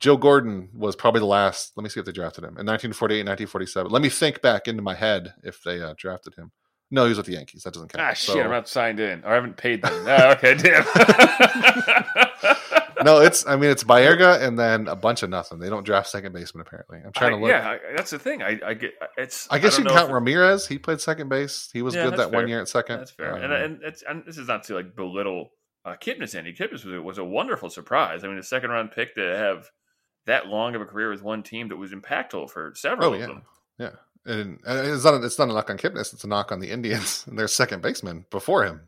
[0.00, 1.76] Joe Gordon was probably the last.
[1.76, 3.92] Let me see if they drafted him in 1948, 1947.
[3.92, 6.50] Let me think back into my head if they uh, drafted him.
[6.90, 7.64] No, he was with the Yankees.
[7.64, 8.08] That doesn't count.
[8.08, 8.44] Ah, so, shit!
[8.44, 10.04] I'm not signed in, or I haven't paid them.
[10.04, 10.84] no, okay, damn.
[13.04, 13.46] no, it's.
[13.46, 15.58] I mean, it's Baerga and then a bunch of nothing.
[15.58, 16.98] They don't draft second baseman apparently.
[17.04, 17.50] I'm trying I, to look.
[17.50, 18.42] Yeah, I, that's the thing.
[18.42, 19.48] I, I, get it's.
[19.50, 20.66] I guess I you can count Ramirez.
[20.66, 21.70] He played second base.
[21.72, 22.40] He was yeah, good that fair.
[22.40, 22.98] one year at second.
[22.98, 23.36] That's fair.
[23.36, 25.50] Um, and and, it's, and this is not to like belittle
[25.84, 26.34] uh, Kipnis.
[26.34, 28.24] Andy Kipnis was was a wonderful surprise.
[28.24, 29.70] I mean, a second round pick to have
[30.26, 33.24] that long of a career with one team that was impactful for several oh, yeah.
[33.24, 33.42] of them.
[33.78, 33.90] Yeah.
[34.26, 36.70] And, it's not a, it's not a knock on Kipnis, it's a knock on the
[36.70, 38.80] Indians and their second baseman before him.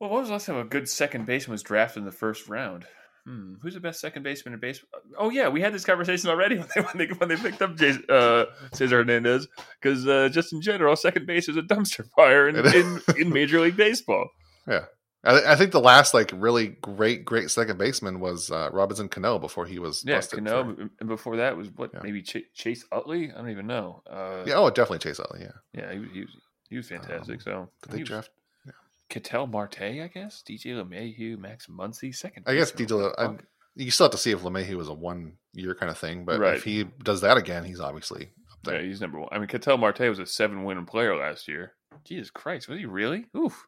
[0.00, 2.48] Well, what was the last time a good second baseman was drafted in the first
[2.48, 2.86] round?
[3.28, 5.00] Hmm, who's the best second baseman in baseball?
[5.18, 7.76] Oh yeah, we had this conversation already when they when they, when they picked up
[7.76, 9.48] Jason, uh, Cesar Hernandez
[9.80, 13.60] because uh, just in general, second base is a dumpster fire in, in, in Major
[13.60, 14.28] League Baseball.
[14.66, 14.84] Yeah,
[15.24, 19.38] I, I, think the last like really great great second baseman was uh, Robinson Cano
[19.38, 20.90] before he was yeah Cano, for...
[21.00, 22.00] and before that was what yeah.
[22.02, 23.32] maybe Ch- Chase Utley.
[23.32, 24.02] I don't even know.
[24.08, 25.40] Uh, yeah, oh, definitely Chase Utley.
[25.42, 26.36] Yeah, yeah, he, he was
[26.70, 27.34] he was fantastic.
[27.34, 28.30] Um, so did they was, draft?
[28.64, 28.72] Yeah.
[29.08, 30.42] Ketel Marte, I guess.
[30.48, 32.44] DJ LeMahieu, Max Muncy, second.
[32.46, 32.70] I guess.
[32.70, 33.12] DJ.
[33.18, 33.36] I,
[33.74, 36.40] you still have to see if LeMahieu was a one year kind of thing, but
[36.40, 36.54] Right.
[36.54, 38.82] if he does that again, he's obviously up Yeah, there.
[38.82, 39.28] he's number one.
[39.30, 41.74] I mean, Ketel Marte was a seven win player last year.
[42.04, 43.26] Jesus Christ, was he really?
[43.36, 43.66] Oof.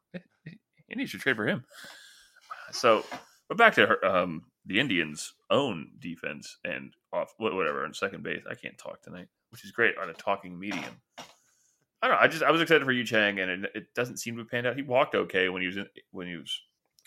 [0.99, 1.65] You should trade for him.
[2.73, 3.05] So,
[3.49, 8.43] but back to um, the Indians' own defense and off whatever on second base.
[8.49, 11.01] I can't talk tonight, which is great on a talking medium.
[12.03, 12.23] I don't know.
[12.23, 14.51] I just I was excited for Yu Chang, and it, it doesn't seem to have
[14.51, 14.77] panned out.
[14.77, 16.61] He walked okay when he was in, when he was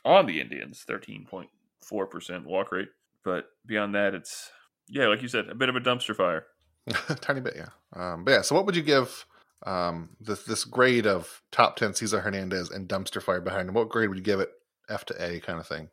[0.06, 1.50] on the Indians, thirteen point
[1.82, 2.90] four percent walk rate.
[3.24, 4.52] But beyond that, it's
[4.88, 6.46] yeah, like you said, a bit of a dumpster fire.
[7.22, 7.70] Tiny bit, yeah.
[7.94, 9.26] Um, but yeah, so what would you give
[9.66, 13.76] um, this this grade of top ten Cesar Hernandez and dumpster fire behind him?
[13.76, 14.52] What grade would you give it?
[14.90, 15.90] F to A kind of thing.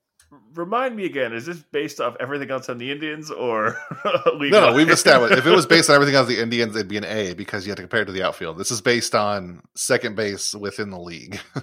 [0.55, 4.73] Remind me again, is this based off everything else on the Indians or No, no,
[4.73, 7.35] we've established if it was based on everything else the Indians, it'd be an A
[7.35, 8.57] because you have to compare it to the outfield.
[8.57, 11.41] This is based on second base within the league.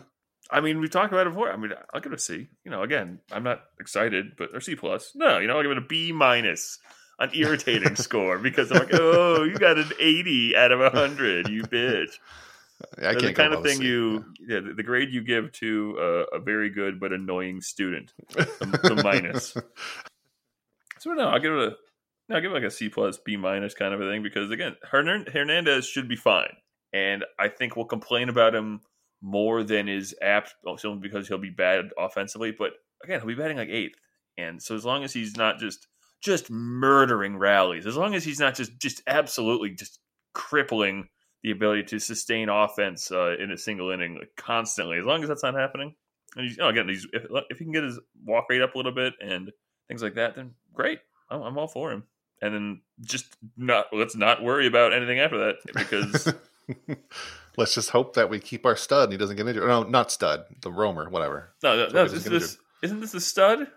[0.51, 1.51] I mean, we've talked about it before.
[1.51, 2.47] I mean, I'll give it a C.
[2.63, 5.11] You know, again, I'm not excited, but or C plus.
[5.15, 6.79] No, you know, I'll give it a B minus,
[7.19, 11.63] an irritating score because I'm like, oh, you got an 80 out of 100, you
[11.63, 12.11] bitch.
[13.01, 16.39] I the kind of thing you, yeah, the, the grade you give to a, a
[16.39, 18.45] very good but annoying student, the,
[18.83, 19.55] the minus.
[20.99, 21.75] So no, I'll give it a,
[22.27, 24.49] no, I'll give it like a C plus, B minus kind of a thing because
[24.49, 26.53] again, Hernandez should be fine,
[26.91, 28.81] and I think we'll complain about him
[29.21, 32.51] more than is apt, simply because he'll be bad offensively.
[32.51, 32.71] But
[33.03, 33.99] again, he'll be batting like eighth,
[34.39, 35.87] and so as long as he's not just
[36.21, 39.99] just murdering rallies, as long as he's not just just absolutely just
[40.33, 41.09] crippling
[41.43, 45.29] the ability to sustain offense uh, in a single inning like, constantly, as long as
[45.29, 45.95] that's not happening,
[46.35, 48.75] and he's, you know, again, he's, if, if he can get his walk rate up
[48.75, 49.51] a little bit and
[49.87, 50.99] things like that, then great.
[51.29, 52.03] I'm, I'm all for him.
[52.41, 56.33] And then just not let's not worry about anything after that because
[57.57, 59.67] Let's just hope that we keep our stud and he doesn't get injured.
[59.67, 61.53] No, not stud, the roamer, whatever.
[61.63, 63.67] no, no, no he doesn't is get this, isn't this a stud?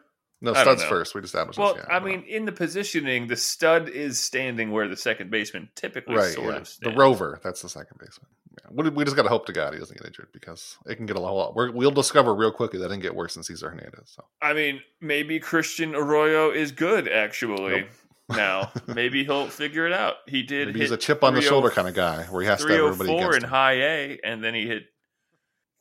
[0.42, 1.14] No, stud's first.
[1.14, 1.84] We established Well, this.
[1.88, 6.16] yeah, I mean, in the positioning, the stud is standing where the second baseman typically
[6.16, 6.60] right, sort yeah.
[6.60, 7.40] of the rover.
[7.44, 8.28] That's the second baseman.
[8.58, 8.82] Yeah.
[8.82, 11.06] We, we just got to hope to God he doesn't get injured because it can
[11.06, 11.54] get a whole lot.
[11.54, 14.12] We're, we'll discover real quickly that it didn't get worse than Cesar Hernandez.
[14.16, 17.80] So I mean, maybe Christian Arroyo is good actually.
[17.82, 17.88] Nope.
[18.30, 20.14] Now, maybe he'll figure it out.
[20.28, 22.46] He did Maybe he's a chip on the shoulder oh kind of guy where he
[22.46, 23.50] has to have everybody 304 against oh in him.
[23.50, 24.84] high A, and then he hit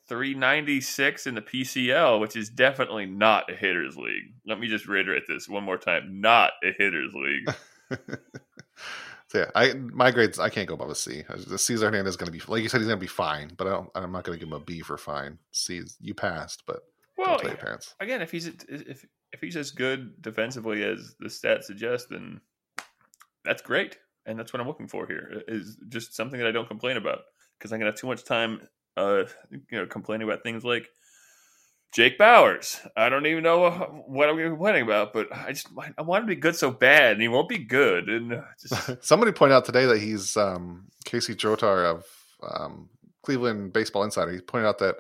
[0.10, 4.34] 396 in the PCL, which is definitely not a hitter's league.
[4.46, 7.54] Let me just reiterate this one more time: not a hitter's league.
[9.28, 11.24] so yeah, I my grades I can't go above a C.
[11.30, 13.54] The Cesar Hernandez is going to be like you said he's going to be fine,
[13.56, 15.38] but I don't, I'm not going to give him a B for fine.
[15.52, 16.82] C, you passed, but
[17.18, 17.96] Well, don't tell your parents.
[18.00, 22.42] again, if he's if if he's as good defensively as the stats suggest, then
[23.46, 25.44] that's great, and that's what I'm looking for here.
[25.48, 27.20] Is just something that I don't complain about
[27.58, 28.68] because I'm gonna have too much time,
[29.00, 30.90] uh, you know, complaining about things like
[31.92, 32.80] Jake Bauers.
[32.96, 33.70] I don't even know
[34.08, 37.14] what I'm complaining about, but I just I want him to be good so bad,
[37.14, 41.36] and he won't be good, and just Somebody pointed out today that he's um, Casey
[41.36, 42.06] Drottar of
[42.44, 42.90] um,
[43.24, 44.32] Cleveland Baseball Insider.
[44.32, 44.98] He pointed out that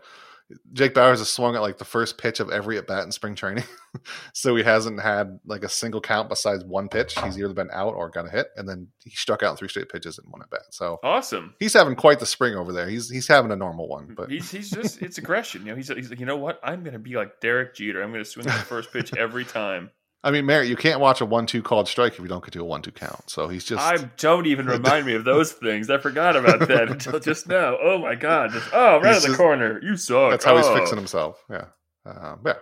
[0.74, 3.36] Jake Bauers has swung at like the first pitch of every at bat in spring
[3.36, 3.64] training,
[4.34, 7.20] so he hasn't had like a single count besides one pitch.
[7.20, 9.90] He's either been out or got a hit, and then he struck out three straight
[9.90, 10.62] pitches in one at bat.
[10.72, 11.54] So awesome.
[11.60, 12.90] he's having quite the spring over there.
[12.90, 15.66] He's he's having a normal one, mm, but he's he's just it's aggression.
[15.66, 16.60] You know, he's he's like, you know what?
[16.64, 18.02] I'm gonna be like Derek Jeter.
[18.02, 19.92] I'm gonna swing the first pitch every time.
[20.24, 22.62] I mean, Merritt, you can't watch a one-two called strike if you don't get to
[22.62, 23.30] a one-two count.
[23.30, 25.90] So he's just I don't even remind me of those things.
[25.90, 27.78] I forgot about that until just now.
[27.82, 28.52] Oh my god!
[28.52, 30.32] Just, oh, right He's in the just- this You suck.
[30.32, 30.76] That's how he's Oh.
[30.76, 31.44] fixing himself.
[31.50, 31.66] Yeah.
[32.06, 32.56] Um, yeah.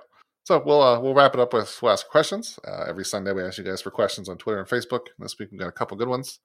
[0.43, 2.59] So we'll uh, we'll wrap it up with we'll ask questions.
[2.65, 5.07] Uh, every Sunday we ask you guys for questions on Twitter and Facebook.
[5.17, 6.39] This week we got a couple good ones.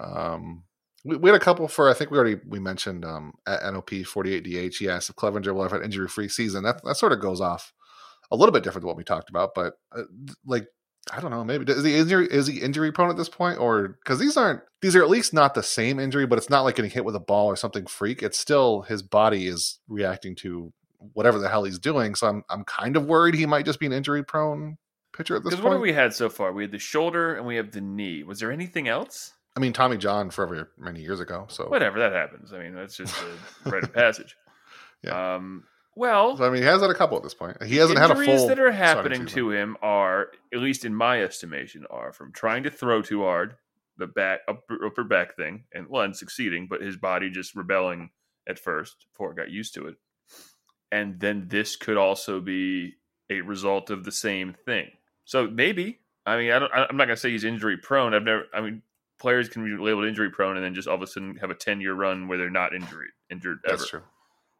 [0.00, 0.64] Um,
[1.04, 3.90] we, we had a couple for I think we already we mentioned um, at NOP
[3.90, 4.76] 48DH.
[4.78, 6.64] He asked if Clevinger will have an injury free season.
[6.64, 7.72] That that sort of goes off
[8.30, 10.02] a little bit different than what we talked about, but uh,
[10.44, 10.66] like
[11.12, 13.88] I don't know, maybe is he injury is he injury prone at this point, or
[13.88, 16.74] because these aren't these are at least not the same injury, but it's not like
[16.76, 18.22] getting hit with a ball or something freak.
[18.22, 20.72] It's still his body is reacting to
[21.12, 22.14] whatever the hell he's doing.
[22.14, 24.78] So I'm I'm kind of worried he might just be an injury prone
[25.16, 25.64] pitcher at this Because point.
[25.70, 26.52] what have we had so far?
[26.52, 28.22] We had the shoulder and we have the knee.
[28.24, 29.32] Was there anything else?
[29.56, 31.46] I mean, Tommy John forever many years ago.
[31.48, 32.52] So, Whatever that happens.
[32.52, 33.14] I mean, that's just
[33.64, 34.36] a rite of passage.
[35.02, 35.36] Yeah.
[35.36, 35.64] Um.
[35.96, 37.62] Well, so, I mean, he has had a couple at this point.
[37.62, 40.94] He hasn't had a injuries full that are happening to him are, at least in
[40.94, 43.56] my estimation, are from trying to throw too hard,
[43.96, 48.10] the back upper, upper back thing, and one succeeding, but his body just rebelling
[48.46, 49.96] at first before it got used to it.
[50.92, 52.96] And then this could also be
[53.30, 54.90] a result of the same thing.
[55.24, 58.12] So maybe, I mean, I don't, I'm not gonna say he's injury prone.
[58.12, 58.82] I've never, I mean,
[59.18, 61.54] players can be labeled injury prone and then just all of a sudden have a
[61.54, 63.76] 10 year run where they're not injury injured ever.
[63.78, 64.02] That's true.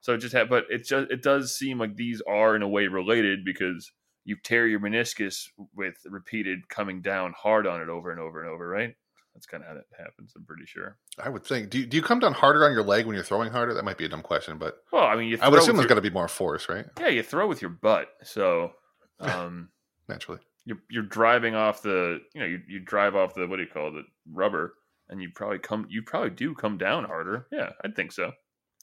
[0.00, 2.68] So it just ha- but it just it does seem like these are in a
[2.68, 3.90] way related because
[4.24, 8.50] you tear your meniscus with repeated coming down hard on it over and over and
[8.50, 8.94] over, right?
[9.34, 10.32] That's kind of how it happens.
[10.34, 10.96] I'm pretty sure.
[11.22, 11.68] I would think.
[11.70, 13.74] Do you, do you come down harder on your leg when you're throwing harder?
[13.74, 15.86] That might be a dumb question, but Well, I mean, you I would assume there's
[15.88, 16.86] got to be more force, right?
[16.98, 18.72] yeah, you throw with your butt, so
[19.20, 19.68] um,
[20.08, 20.40] Naturally.
[20.64, 23.68] you're you're driving off the you know you, you drive off the what do you
[23.68, 24.74] call it rubber
[25.08, 28.30] and you probably come you probably do come down harder yeah i'd think so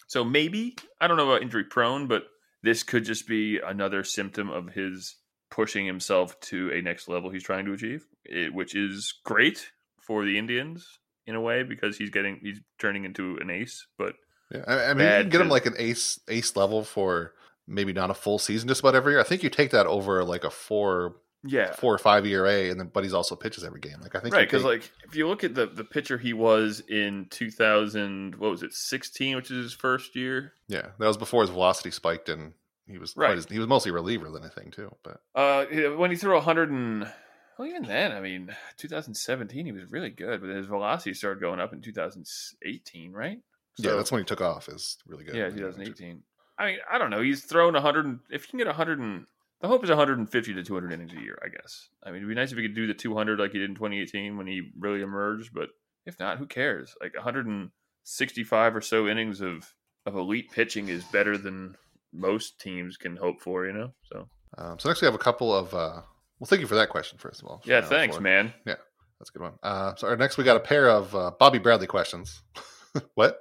[0.08, 2.24] so maybe i don't know about injury prone but
[2.62, 5.18] this could just be another symptom of his
[5.49, 10.26] pushing himself to a next level he's trying to achieve it, which is great for
[10.26, 14.16] the indians in a way because he's getting he's turning into an ace but
[14.51, 17.34] Yeah, I, I mean, you can get him like an ace ace level for
[17.68, 19.20] maybe not a full season, just about every year.
[19.20, 21.16] I think you take that over like a four
[21.46, 23.98] yeah four or five ERA, and then but he's also pitches every game.
[24.02, 26.82] Like I think right because like if you look at the the pitcher he was
[26.88, 31.41] in 2000 what was it 16 which is his first year yeah, that was before
[31.41, 32.54] his velocity spiked, and
[32.88, 33.38] he was Right.
[33.38, 34.96] as- he was mostly reliever than anything too.
[35.04, 35.66] But Uh,
[35.98, 37.12] when he threw 100 and
[37.60, 41.60] well, even then, I mean, 2017 he was really good, but his velocity started going
[41.60, 43.39] up in 2018, right?
[43.78, 44.70] yeah, that's when he took off.
[44.70, 45.36] Is really good.
[45.36, 46.24] yeah, 2018.
[46.58, 47.22] I mean, I don't know.
[47.22, 48.20] He's thrown 100.
[48.30, 49.26] If you can get 100, and,
[49.64, 51.88] the hope is 150 to 200 innings a year, I guess.
[52.03, 53.76] I mean, it'd be nice if he could do the 200 like he did in
[53.76, 55.70] 2018 when he really emerged, but
[56.05, 56.93] if not, who cares?
[57.01, 59.74] Like 165 or so innings of
[60.05, 61.78] of elite pitching is better than
[62.11, 63.93] most teams can hope for, you know.
[64.11, 65.74] So Um, so next we have a couple of.
[65.74, 66.01] Uh,
[66.39, 67.61] well, thank you for that question first of all.
[67.64, 68.53] yeah, thanks, man.
[68.66, 69.53] That's a good one.
[69.64, 72.41] Uh, so our next we got a pair of uh, Bobby Bradley questions.
[73.16, 73.39] what?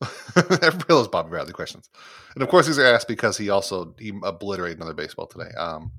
[0.36, 1.88] Everybody loves Bobby Bradley questions,
[2.34, 5.50] and of course these are asked because he also he obliterated another baseball today.
[5.56, 5.92] Um,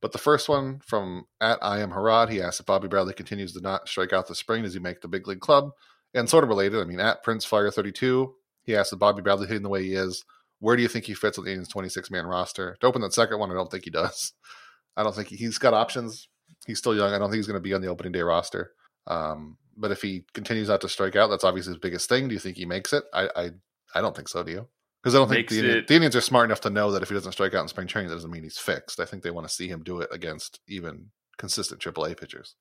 [0.00, 3.52] but the first one from at I am Harad, he asked if Bobby Bradley continues
[3.52, 5.70] to not strike out this spring, does he make the big league club?
[6.12, 8.34] And sort of related, I mean, at Prince Fire thirty two,
[8.64, 10.24] he asked if Bobby Bradley hitting the way he is,
[10.58, 12.76] where do you think he fits on the Indians twenty six man roster?
[12.80, 14.32] To open that second one, I don't think he does.
[14.96, 16.28] I don't think he, he's got options.
[16.66, 17.12] He's still young.
[17.12, 18.72] I don't think he's going to be on the opening day roster.
[19.06, 22.28] Um, but if he continues not to strike out, that's obviously his biggest thing.
[22.28, 23.04] Do you think he makes it?
[23.12, 23.50] I I,
[23.94, 24.42] I don't think so.
[24.42, 24.68] Do you?
[25.02, 27.08] Because I don't think the, it- the Indians are smart enough to know that if
[27.08, 29.00] he doesn't strike out in spring training, that doesn't mean he's fixed.
[29.00, 32.54] I think they want to see him do it against even consistent AAA pitchers.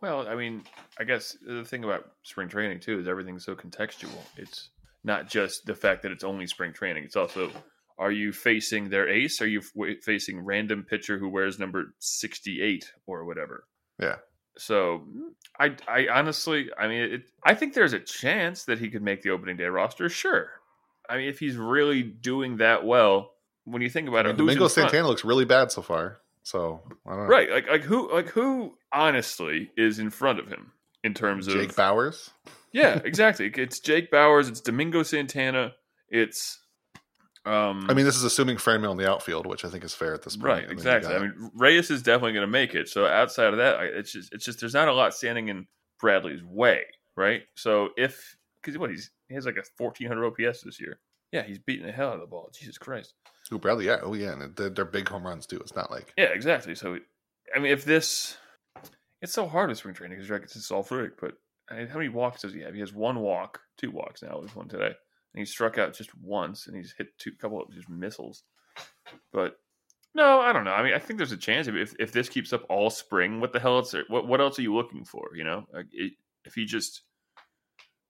[0.00, 0.62] Well, I mean,
[0.98, 4.12] I guess the thing about spring training too is everything's so contextual.
[4.36, 4.70] It's
[5.04, 7.04] not just the fact that it's only spring training.
[7.04, 7.50] It's also
[7.98, 9.42] are you facing their ace?
[9.42, 13.64] Are you f- facing random pitcher who wears number 68 or whatever?
[14.00, 14.16] Yeah.
[14.58, 15.04] So,
[15.58, 19.22] I I honestly, I mean, it, I think there's a chance that he could make
[19.22, 20.08] the opening day roster.
[20.08, 20.50] Sure.
[21.08, 23.32] I mean, if he's really doing that well,
[23.64, 24.68] when you think about I it, mean, in Domingo?
[24.68, 26.20] Santana looks really bad so far.
[26.42, 27.26] So I don't know.
[27.26, 30.72] Right, like like who like who honestly is in front of him
[31.04, 32.30] in terms of Jake Bauers.
[32.72, 33.50] yeah, exactly.
[33.54, 34.48] It's Jake Bauers.
[34.48, 35.72] It's Domingo Santana.
[36.08, 36.58] It's
[37.46, 37.86] um.
[37.88, 40.22] I mean, this is assuming Franmil in the outfield, which I think is fair at
[40.22, 40.46] this point.
[40.46, 41.14] right, you exactly.
[41.14, 42.88] I mean, Reyes is definitely going to make it.
[42.88, 45.66] So outside of that, it's just it's just there's not a lot standing in
[45.98, 46.82] Bradley's way,
[47.16, 47.42] right?
[47.54, 50.98] So if because what he's he has like a 1400 OPS this year.
[51.32, 52.50] Yeah, he's beating the hell out of the ball.
[52.52, 53.14] Jesus Christ.
[53.52, 55.58] Oh, Bradley, yeah, oh yeah, and they're, they're big home runs too.
[55.58, 56.74] It's not like Yeah, exactly.
[56.74, 56.98] So,
[57.54, 58.36] I mean, if this,
[59.22, 61.12] it's so hard with spring training because like, it's all fluid.
[61.20, 61.34] But
[61.70, 62.74] I mean, how many walks does he have?
[62.74, 64.40] He has one walk, two walks now.
[64.40, 64.94] With one today,
[65.34, 68.42] and he struck out just once, and he's hit two couple of just missiles.
[69.32, 69.58] But
[70.14, 70.72] no, I don't know.
[70.72, 73.40] I mean, I think there's a chance if if, if this keeps up all spring.
[73.40, 73.94] What the hell else?
[73.94, 75.30] Are, what what else are you looking for?
[75.34, 76.14] You know, like it,
[76.44, 77.02] if he just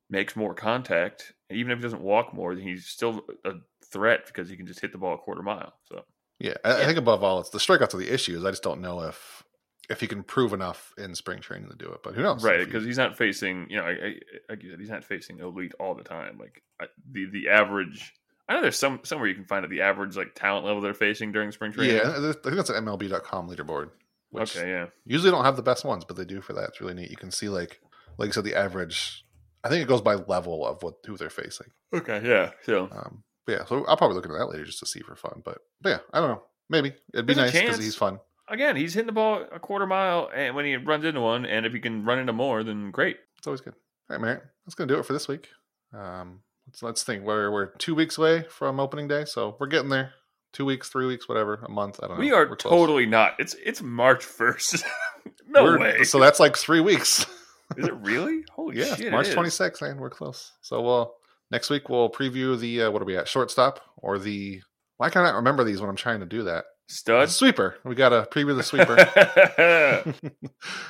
[0.08, 3.52] makes more contact, even if he doesn't walk more, then he's still a
[3.84, 5.72] threat because he can just hit the ball a quarter mile.
[5.84, 6.02] So.
[6.38, 8.36] Yeah, I, I think above all, it's the strikeouts are the issue.
[8.36, 9.44] Is I just don't know if
[9.90, 12.02] if he can prove enough in spring training to do it.
[12.02, 12.42] But who knows?
[12.44, 14.14] right If he- because he's not facing you know I, I,
[14.48, 18.14] like you said he's not facing elite all the time like I, the the average
[18.48, 20.94] i know there's some somewhere you can find it the average like talent level they're
[20.94, 23.90] facing during spring training yeah, I think that's an MLB.com leaderboard.
[24.30, 26.68] Which okay yeah usually don't have the best ones, but they do for that.
[26.68, 27.10] It's really neat.
[27.10, 27.80] You can see like
[28.16, 29.24] like you said, the average.
[29.64, 31.66] I think it goes by level of what who they're facing.
[31.92, 35.00] okay yeah so Um, yeah, so I'll probably look into that later just to see
[35.00, 35.42] for fun.
[35.44, 36.42] But, but yeah, I don't know.
[36.68, 38.20] Maybe it'd be There's nice because he's fun.
[38.50, 41.64] Again he's hitting the ball a quarter mile and when he runs into one and
[41.64, 43.74] if he can run into more then great It's always good.
[44.10, 45.48] All right, Merritt, that's gonna do it for this week.
[45.94, 47.24] Um, let's let's think.
[47.24, 50.12] We're we're two weeks away from opening day, so we're getting there.
[50.52, 52.00] Two weeks, three weeks, whatever, a month.
[52.02, 52.20] I don't know.
[52.20, 54.82] we are totally not it's it's march 1st
[55.48, 57.24] no We're- way So that's like three weeks.
[57.76, 59.98] is it really holy yeah, shit March twenty sixth, man.
[59.98, 60.52] We're close.
[60.60, 61.14] So we'll
[61.52, 63.28] next week we'll preview the uh, what are we at?
[63.28, 64.60] Shortstop or the?
[64.96, 66.64] Why can't I remember these when I'm trying to do that?
[66.90, 67.76] Stud sweeper.
[67.84, 68.98] We got a preview of the sweeper.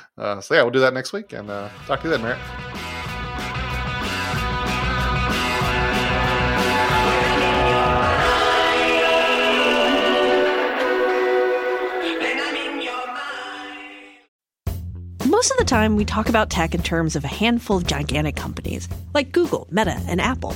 [0.17, 2.39] uh, so yeah, we'll do that next week, and uh, talk to you then, Merritt.
[15.27, 18.35] Most of the time, we talk about tech in terms of a handful of gigantic
[18.35, 20.55] companies like Google, Meta, and Apple.